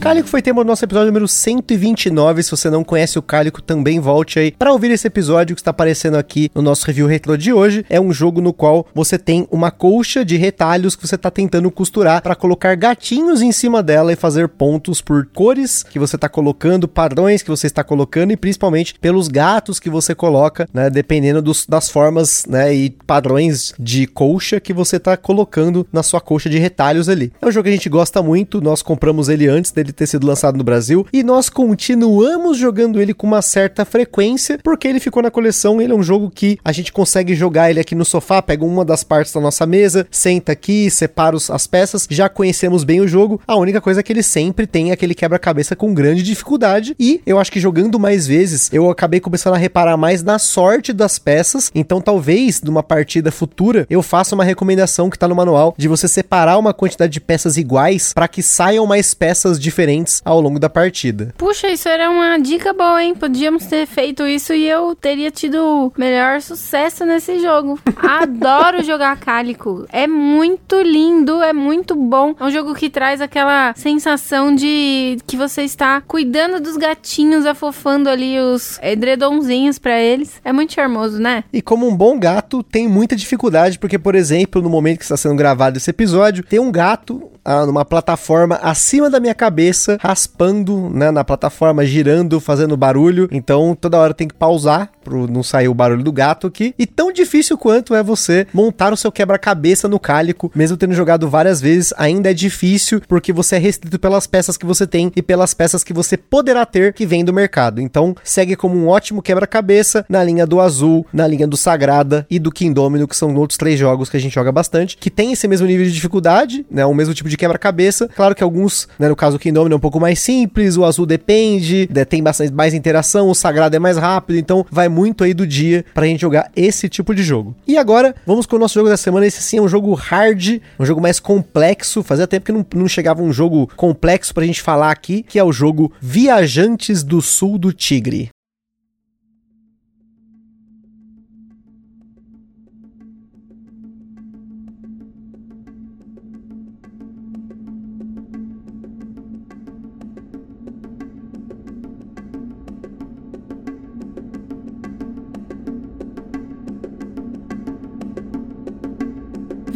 Cálico 0.10 0.28
foi 0.28 0.42
tema 0.42 0.64
do 0.64 0.68
nosso 0.68 0.84
episódio 0.84 1.06
número 1.06 1.28
129. 1.28 2.42
Se 2.42 2.50
você 2.50 2.68
não 2.68 2.84
conhece 2.84 3.20
o 3.20 3.22
Cálico, 3.22 3.62
também 3.62 4.00
volte 4.00 4.40
aí 4.40 4.52
para 4.52 4.72
ouvir 4.72 4.90
esse 4.90 5.06
episódio 5.06 5.56
que 5.56 5.62
está 5.62 5.70
aparecendo 5.70 6.18
aqui 6.18 6.50
no 6.56 6.64
nosso 6.64 6.84
review 6.88 7.06
retro 7.06 7.38
de 7.38 7.54
hoje. 7.54 7.86
É 7.88 8.02
um 8.02 8.12
jogo 8.12 8.42
no 8.42 8.52
qual 8.52 8.88
você 8.92 9.20
tem 9.20 9.48
uma 9.52 9.70
colcha 9.70 10.26
de 10.26 10.36
retalhos 10.36 10.96
que 10.96 11.08
você 11.08 11.14
está 11.14 11.30
tentando 11.30 11.70
costurar 11.70 12.24
para 12.24 12.34
colocar 12.34 12.74
gatinhos 12.74 13.44
em 13.44 13.52
cima 13.52 13.84
dela 13.84 14.12
e 14.12 14.16
fazer 14.16 14.48
pontos 14.48 15.00
por 15.00 15.28
cores 15.28 15.84
que 15.84 16.00
você 16.00 16.16
está 16.16 16.28
colocando, 16.28 16.88
padrões 16.88 17.44
que 17.44 17.50
você 17.52 17.68
está 17.68 17.84
colocando 17.84 18.32
e 18.32 18.36
principalmente 18.36 18.96
pelos 19.00 19.28
gatos 19.28 19.80
que 19.80 19.92
você 19.92 20.16
coloca, 20.16 20.68
né? 20.74 20.90
Dependendo 20.90 21.40
dos, 21.40 21.68
das 21.68 21.88
formas, 21.88 22.48
né? 22.48 22.74
E 22.74 22.90
padrões 22.90 23.76
de 23.78 24.08
colcha 24.08 24.60
que 24.60 24.74
você 24.74 24.96
está 24.96 25.16
colocando 25.16 25.86
na 25.94 26.02
sua 26.02 26.20
colcha 26.20 26.50
de 26.50 26.58
retalhos 26.58 27.08
ali. 27.08 27.32
É 27.40 27.46
um 27.46 27.52
jogo 27.52 27.66
que 27.66 27.70
a 27.70 27.74
gente 27.74 27.90
gosta 27.90 28.24
muito. 28.24 28.60
Nós 28.60 28.82
compramos 28.82 29.30
ele 29.30 29.48
antes 29.48 29.70
dele 29.70 29.99
ter 30.00 30.08
sido 30.08 30.26
lançado 30.26 30.58
no 30.58 30.64
Brasil 30.64 31.06
e 31.12 31.24
nós 31.24 31.50
continuamos 31.50 32.58
jogando 32.58 33.02
ele 33.02 33.14
com 33.14 33.28
uma 33.28 33.42
certa 33.42 33.84
frequência 33.84 34.58
porque 34.64 34.88
ele 34.88 35.00
ficou 35.00 35.22
na 35.22 35.30
coleção. 35.30 35.82
Ele 35.82 35.92
é 35.92 35.96
um 35.96 36.02
jogo 36.02 36.32
que 36.34 36.58
a 36.64 36.72
gente 36.72 36.94
consegue 36.94 37.36
jogar 37.36 37.70
ele 37.70 37.82
aqui 37.82 37.94
no 37.94 38.06
sofá, 38.06 38.42
pega 38.42 38.64
uma 38.64 38.86
das 38.86 39.04
partes 39.04 39.34
da 39.34 39.42
nossa 39.42 39.66
mesa, 39.66 40.08
senta 40.10 40.54
aqui, 40.54 40.90
separa 40.90 41.36
os, 41.36 41.50
as 41.50 41.68
peças. 41.68 42.08
Já 42.10 42.30
conhecemos 42.30 42.86
bem 42.86 43.02
o 43.02 43.08
jogo. 43.08 43.42
A 43.46 43.58
única 43.58 43.82
coisa 43.82 44.00
é 44.00 44.04
que 44.04 44.14
ele 44.14 44.24
sempre 44.24 44.66
tem 44.66 44.92
aquele 44.92 45.14
quebra-cabeça 45.14 45.76
com 45.76 45.94
grande 45.94 46.24
dificuldade 46.24 46.96
e 46.98 47.22
eu 47.26 47.38
acho 47.38 47.52
que 47.52 47.60
jogando 47.60 48.00
mais 48.00 48.26
vezes 48.26 48.70
eu 48.72 48.90
acabei 48.90 49.20
começando 49.20 49.56
a 49.56 49.58
reparar 49.58 49.98
mais 49.98 50.24
na 50.24 50.40
sorte 50.40 50.94
das 50.94 51.20
peças. 51.20 51.72
Então 51.76 52.00
talvez 52.00 52.62
numa 52.62 52.82
partida 52.82 53.32
futura 53.32 53.86
eu 53.90 54.02
faça 54.02 54.34
uma 54.34 54.46
recomendação 54.46 55.10
que 55.10 55.20
tá 55.20 55.28
no 55.28 55.36
manual 55.36 55.76
de 55.78 55.90
você 55.90 56.08
separar 56.08 56.58
uma 56.58 56.74
quantidade 56.74 57.12
de 57.12 57.20
peças 57.20 57.58
iguais 57.58 58.14
para 58.14 58.30
que 58.30 58.42
saiam 58.42 58.86
mais 58.86 59.14
peças 59.14 59.60
diferentes 59.60 59.79
diferentes 59.80 60.22
ao 60.26 60.42
longo 60.42 60.60
da 60.60 60.70
partida. 60.70 61.34
Puxa, 61.38 61.70
isso 61.70 61.88
era 61.88 62.10
uma 62.10 62.38
dica 62.38 62.74
boa, 62.74 63.02
hein? 63.02 63.16
Podíamos 63.16 63.66
ter 63.66 63.88
feito 63.88 64.28
isso 64.28 64.54
e 64.54 64.68
eu 64.68 64.94
teria 64.94 65.32
tido 65.32 65.94
melhor 65.98 66.42
sucesso 66.42 67.06
nesse 67.06 67.40
jogo. 67.40 67.80
Adoro 67.96 68.84
jogar 68.84 69.18
Cálico. 69.18 69.86
É 69.90 70.06
muito 70.06 70.82
lindo, 70.82 71.42
é 71.42 71.54
muito 71.54 71.96
bom. 71.96 72.36
É 72.38 72.44
um 72.44 72.52
jogo 72.52 72.76
que 72.76 72.90
traz 72.90 73.22
aquela 73.22 73.74
sensação 73.76 74.54
de 74.54 75.18
que 75.26 75.38
você 75.38 75.62
está 75.62 76.02
cuidando 76.02 76.60
dos 76.60 76.76
gatinhos, 76.76 77.46
afofando 77.46 78.10
ali 78.10 78.38
os 78.38 78.78
edredonzinhos 78.82 79.80
para 79.80 79.98
eles. 79.98 80.42
É 80.44 80.52
muito 80.52 80.74
charmoso, 80.74 81.20
né? 81.20 81.46
E 81.54 81.62
como 81.62 81.88
um 81.88 81.96
bom 81.96 82.20
gato, 82.20 82.62
tem 82.64 82.88
muita 82.88 83.16
dificuldade, 83.16 83.80
porque, 83.80 83.98
por 83.98 84.16
exemplo, 84.16 84.62
no 84.62 84.70
momento 84.70 84.98
que 84.98 85.04
está 85.04 85.16
sendo 85.16 85.36
gravado 85.36 85.78
esse 85.78 85.90
episódio, 85.90 86.44
tem 86.44 86.60
um 86.60 86.72
gato 86.72 87.30
ah, 87.44 87.66
numa 87.66 87.86
plataforma 87.86 88.60
acima 88.62 89.10
da 89.10 89.20
minha 89.20 89.34
cabeça, 89.34 89.69
raspando 90.00 90.90
né, 90.90 91.12
na 91.12 91.24
plataforma, 91.24 91.86
girando, 91.86 92.40
fazendo 92.40 92.78
barulho. 92.78 93.28
Então 93.32 93.76
toda 93.80 93.98
hora 93.98 94.14
tem 94.14 94.28
que 94.28 94.34
pausar 94.34 94.92
para 95.04 95.14
não 95.14 95.44
sair 95.44 95.68
o 95.68 95.74
barulho 95.74 96.04
do 96.04 96.12
gato 96.12 96.48
aqui. 96.48 96.74
E 96.78 96.86
tão 96.86 97.12
difícil 97.12 97.58
quanto 97.58 97.96
é 97.96 98.04
você 98.04 98.48
montar 98.54 98.94
o 98.94 98.98
seu 98.98 99.12
quebra-cabeça 99.12 99.88
no 99.88 100.00
cálico, 100.00 100.52
mesmo 100.56 100.78
tendo 100.78 100.94
jogado 100.94 101.30
várias 101.30 101.60
vezes, 101.60 101.94
ainda 101.98 102.32
é 102.32 102.34
difícil 102.34 103.02
porque 103.08 103.34
você 103.34 103.56
é 103.56 103.60
restrito 103.60 104.00
pelas 104.00 104.28
peças 104.28 104.58
que 104.58 104.66
você 104.66 104.86
tem 104.86 105.12
e 105.16 105.22
pelas 105.22 105.54
peças 105.54 105.84
que 105.84 105.94
você 105.94 106.16
poderá 106.18 106.66
ter 106.66 106.94
que 106.94 107.06
vem 107.06 107.26
do 107.26 107.34
mercado. 107.34 107.82
Então 107.82 108.16
segue 108.24 108.56
como 108.56 108.76
um 108.76 108.88
ótimo 108.88 109.22
quebra-cabeça 109.22 110.06
na 110.08 110.24
linha 110.24 110.46
do 110.46 110.60
azul, 110.60 111.06
na 111.12 111.28
linha 111.28 111.48
do 111.48 111.58
Sagrada 111.58 112.26
e 112.30 112.40
do 112.40 112.52
Kingdomino, 112.52 113.08
que 113.08 113.16
são 113.16 113.34
outros 113.36 113.58
três 113.58 113.80
jogos 113.80 114.10
que 114.10 114.18
a 114.18 114.20
gente 114.20 114.34
joga 114.34 114.52
bastante, 114.52 114.98
que 114.98 115.10
tem 115.10 115.32
esse 115.32 115.48
mesmo 115.48 115.68
nível 115.68 115.86
de 115.86 115.92
dificuldade, 115.92 116.66
né? 116.70 116.86
O 116.86 116.94
mesmo 116.94 117.14
tipo 117.14 117.30
de 117.30 117.38
quebra-cabeça. 117.38 118.10
Claro 118.16 118.36
que 118.36 118.44
alguns, 118.44 118.88
né, 118.98 119.08
no 119.08 119.16
caso 119.16 119.38
do 119.38 119.40
Kingdomino 119.60 119.74
é 119.74 119.78
um 119.78 119.80
pouco 119.80 120.00
mais 120.00 120.20
simples, 120.20 120.78
o 120.78 120.86
azul 120.86 121.06
depende, 121.06 121.90
né, 121.94 122.06
tem 122.06 122.24
bastante 122.24 122.54
mais 122.54 122.74
interação, 122.74 123.30
o 123.30 123.36
Sagrado 123.36 123.76
é 123.76 123.80
mais 123.80 123.98
rápido, 123.98 124.38
então 124.38 124.66
vai 124.72 124.88
muito 124.88 125.24
aí 125.24 125.34
do 125.34 125.46
dia 125.46 125.84
pra 125.94 126.06
gente 126.06 126.22
jogar 126.22 126.50
esse 126.56 126.88
tipo 126.88 127.14
de 127.14 127.24
jogo. 127.24 127.56
E 127.68 127.78
agora, 127.78 128.16
vamos 128.26 128.46
com 128.46 128.56
o 128.56 128.60
nosso 128.60 128.74
jogo 128.74 128.90
da 128.90 128.98
semana. 128.98 129.26
Esse 129.26 129.42
sim 129.42 129.58
é 129.58 129.62
um 129.62 129.68
jogo 129.68 129.94
hard, 129.94 130.60
um 130.80 130.86
jogo 130.86 131.02
mais 131.02 131.20
complexo. 131.20 132.04
Fazia 132.04 132.28
tempo 132.28 132.46
que 132.46 132.52
não, 132.52 132.66
não 132.76 132.88
chegava 132.88 133.22
um 133.22 133.34
jogo 133.34 133.70
complexo 133.76 134.34
pra 134.34 134.46
gente 134.46 134.62
falar 134.62 134.92
aqui, 134.92 135.24
que 135.24 135.40
é 135.40 135.44
o 135.44 135.52
jogo 135.52 135.92
Viajantes 136.00 137.04
do 137.04 137.22
Sul 137.22 137.58
do 137.58 137.74
Tigre. 137.74 138.30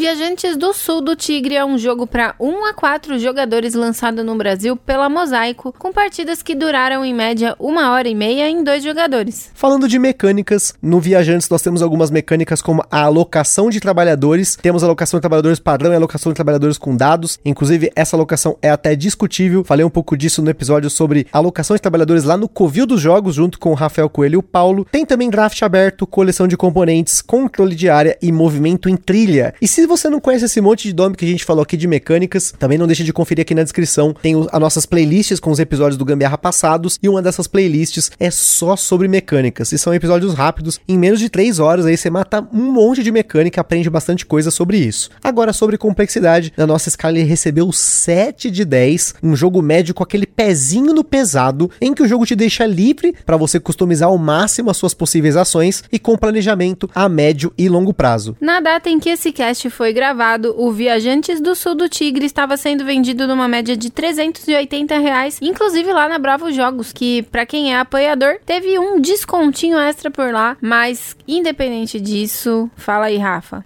Viajantes 0.04 0.58
do 0.58 0.74
Sul 0.74 1.00
do 1.00 1.16
Tigre 1.16 1.56
é 1.56 1.64
um 1.64 1.78
jogo 1.78 2.06
para 2.06 2.36
1 2.38 2.66
a 2.66 2.74
4 2.74 3.18
jogadores 3.20 3.74
lançado 3.74 4.22
no 4.22 4.36
Brasil 4.36 4.76
pela 4.76 5.08
Mosaico, 5.08 5.74
com 5.80 5.94
partidas 5.94 6.44
que 6.44 6.54
duraram 6.54 7.06
em 7.06 7.14
média 7.14 7.56
uma 7.58 7.90
hora 7.90 8.10
e 8.10 8.14
meia 8.14 8.50
em 8.50 8.66
dois 8.66 8.84
jogadores. 8.84 9.50
Falando 9.54 9.88
de 9.88 9.98
mecânicas, 9.98 10.74
no 10.82 11.00
Viajantes 11.00 11.48
nós 11.48 11.62
temos 11.62 11.82
algumas 11.82 12.12
mecânicas 12.12 12.62
como 12.62 12.84
a 12.92 13.04
alocação 13.04 13.70
de 13.70 13.80
trabalhadores, 13.80 14.58
temos 14.58 14.84
a 14.84 14.88
alocação 14.88 15.20
de 15.20 15.22
trabalhadores 15.22 15.58
padrão 15.58 15.92
e 15.92 15.94
a 15.94 15.98
alocação 15.98 16.34
de 16.34 16.36
trabalhadores 16.36 16.78
com 16.78 16.98
dados, 16.98 17.40
inclusive 17.46 17.90
essa 17.96 18.18
alocação 18.18 18.58
é 18.62 18.70
até 18.70 18.98
discutível, 18.98 19.64
falei 19.64 19.86
um 19.86 19.90
pouco 19.90 20.18
disso 20.18 20.42
no 20.42 20.50
episódio 20.50 20.90
sobre 20.90 21.28
alocação 21.32 21.78
de 21.78 21.82
trabalhadores 21.82 22.26
lá 22.26 22.36
no 22.36 22.50
Covil 22.50 22.86
dos 22.86 23.00
Jogos, 23.00 23.36
junto 23.36 23.58
com 23.58 23.72
o 23.72 23.74
Rafael 23.74 24.10
Coelho 24.10 24.36
e 24.36 24.38
o 24.40 24.44
Paulo. 24.44 24.86
Tem 24.92 25.06
também 25.06 25.30
draft 25.30 25.62
aberto, 25.62 26.06
coleção 26.06 26.46
de 26.46 26.58
componentes, 26.58 27.22
controle 27.22 27.74
de 27.74 27.90
área 27.90 28.18
e 28.22 28.34
movimento 28.34 28.90
em 28.90 28.98
trilha. 28.98 29.56
E 29.62 29.66
se 29.66 29.93
você 29.98 30.10
não 30.10 30.20
conhece 30.20 30.46
esse 30.46 30.60
monte 30.60 30.88
de 30.88 30.96
nome 30.96 31.16
que 31.16 31.24
a 31.24 31.28
gente 31.28 31.46
falou 31.46 31.62
aqui 31.62 31.78
de 31.78 31.88
mecânicas, 31.88 32.52
também 32.58 32.78
não 32.78 32.88
deixe 32.88 33.04
de 33.04 33.14
conferir 33.14 33.44
aqui 33.44 33.54
na 33.54 33.62
descrição. 33.62 34.14
Tem 34.22 34.34
as 34.52 34.60
nossas 34.60 34.86
playlists 34.86 35.40
com 35.40 35.52
os 35.52 35.60
episódios 35.60 35.98
do 35.98 36.06
Gambiarra 36.06 36.38
passados 36.38 36.98
e 37.02 37.08
uma 37.08 37.22
dessas 37.22 37.46
playlists 37.48 38.12
é 38.20 38.32
só 38.32 38.76
sobre 38.76 39.08
mecânicas. 39.08 39.72
E 39.72 39.78
são 39.78 39.94
episódios 39.94 40.34
rápidos, 40.34 40.80
em 40.88 40.98
menos 40.98 41.20
de 41.20 41.30
3 41.30 41.60
horas 41.60 41.86
aí 41.86 41.96
você 41.96 42.10
mata 42.10 42.48
um 42.52 42.72
monte 42.72 43.04
de 43.04 43.12
mecânica, 43.12 43.62
aprende 43.62 43.90
bastante 43.90 44.26
coisa 44.26 44.50
sobre 44.50 44.78
isso. 44.78 45.12
Agora 45.24 45.54
sobre 45.54 45.78
complexidade, 45.78 46.52
na 46.58 46.66
nossa 46.66 46.90
escala 46.90 47.18
ele 47.18 47.28
recebeu 47.28 47.72
7 47.72 48.50
de 48.50 48.66
10, 48.66 49.16
um 49.22 49.36
jogo 49.36 49.62
médio 49.62 49.94
com 49.94 50.04
aquele 50.04 50.26
pezinho 50.26 50.94
no 50.94 51.04
pesado, 51.04 51.70
em 51.80 51.94
que 51.94 52.02
o 52.02 52.08
jogo 52.08 52.26
te 52.26 52.36
deixa 52.36 52.66
livre 52.66 53.14
para 53.26 53.38
você 53.38 53.60
customizar 53.60 54.10
ao 54.10 54.18
máximo 54.18 54.72
as 54.72 54.78
suas 54.78 54.94
possíveis 54.94 55.36
ações 55.36 55.84
e 55.92 56.00
com 56.00 56.18
planejamento 56.18 56.90
a 56.96 57.08
médio 57.08 57.54
e 57.58 57.70
longo 57.70 57.94
prazo. 57.94 58.36
Na 58.42 58.60
data 58.60 58.90
em 58.90 59.00
que 59.00 59.10
esse 59.10 59.32
cast 59.32 59.70
foi 59.70 59.83
gravado, 59.92 60.56
o 60.58 60.72
Viajantes 60.72 61.42
do 61.42 61.56
Sul 61.56 61.76
do 61.76 61.90
Tigre 61.90 62.26
estava 62.26 62.56
sendo 62.56 62.86
vendido 62.86 63.28
numa 63.28 63.48
média 63.48 63.76
de 63.76 63.90
380 63.90 64.98
reais, 65.00 65.40
inclusive 65.42 65.92
lá 65.92 66.08
na 66.08 66.20
Bravo 66.20 66.52
Jogos, 66.52 66.94
que 66.94 67.24
para 67.24 67.46
quem 67.46 67.74
é 67.74 67.80
apoiador 67.80 68.38
teve 68.46 68.80
um 68.80 69.02
descontinho 69.02 69.78
extra 69.78 70.10
por 70.12 70.32
lá, 70.32 70.56
mas 70.62 71.18
independente 71.28 72.00
disso, 72.00 72.70
fala 72.78 73.08
aí, 73.08 73.18
Rafa. 73.18 73.66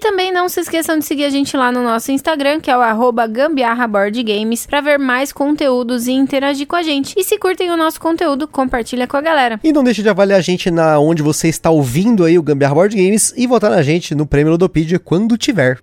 Também 0.00 0.32
não 0.32 0.48
se 0.48 0.60
esqueçam 0.60 0.98
de 0.98 1.04
seguir 1.04 1.24
a 1.24 1.30
gente 1.30 1.54
lá 1.56 1.70
no 1.70 1.82
nosso 1.82 2.10
Instagram, 2.10 2.58
que 2.58 2.70
é 2.70 2.76
o 2.76 2.80
arroba 2.80 3.26
gambiarraboardgames, 3.26 4.64
para 4.64 4.80
ver 4.80 4.98
mais 4.98 5.30
conteúdos 5.30 6.06
e 6.06 6.12
interagir 6.12 6.66
com 6.66 6.74
a 6.74 6.82
gente. 6.82 7.14
E 7.18 7.22
se 7.22 7.38
curtem 7.38 7.70
o 7.70 7.76
nosso 7.76 8.00
conteúdo, 8.00 8.48
compartilha 8.48 9.06
com 9.06 9.18
a 9.18 9.20
galera. 9.20 9.60
E 9.62 9.72
não 9.72 9.84
deixe 9.84 10.02
de 10.02 10.08
avaliar 10.08 10.38
a 10.38 10.42
gente 10.42 10.70
na 10.70 10.98
onde 10.98 11.22
você 11.22 11.48
está 11.48 11.70
ouvindo 11.70 12.24
aí 12.24 12.38
o 12.38 12.42
Gambiarra 12.42 12.74
Board 12.74 12.96
Games 12.96 13.34
e 13.36 13.46
votar 13.46 13.70
na 13.70 13.82
gente 13.82 14.14
no 14.14 14.26
Prêmio 14.26 14.52
Ludopedia 14.52 14.98
quando 14.98 15.36
tiver. 15.36 15.78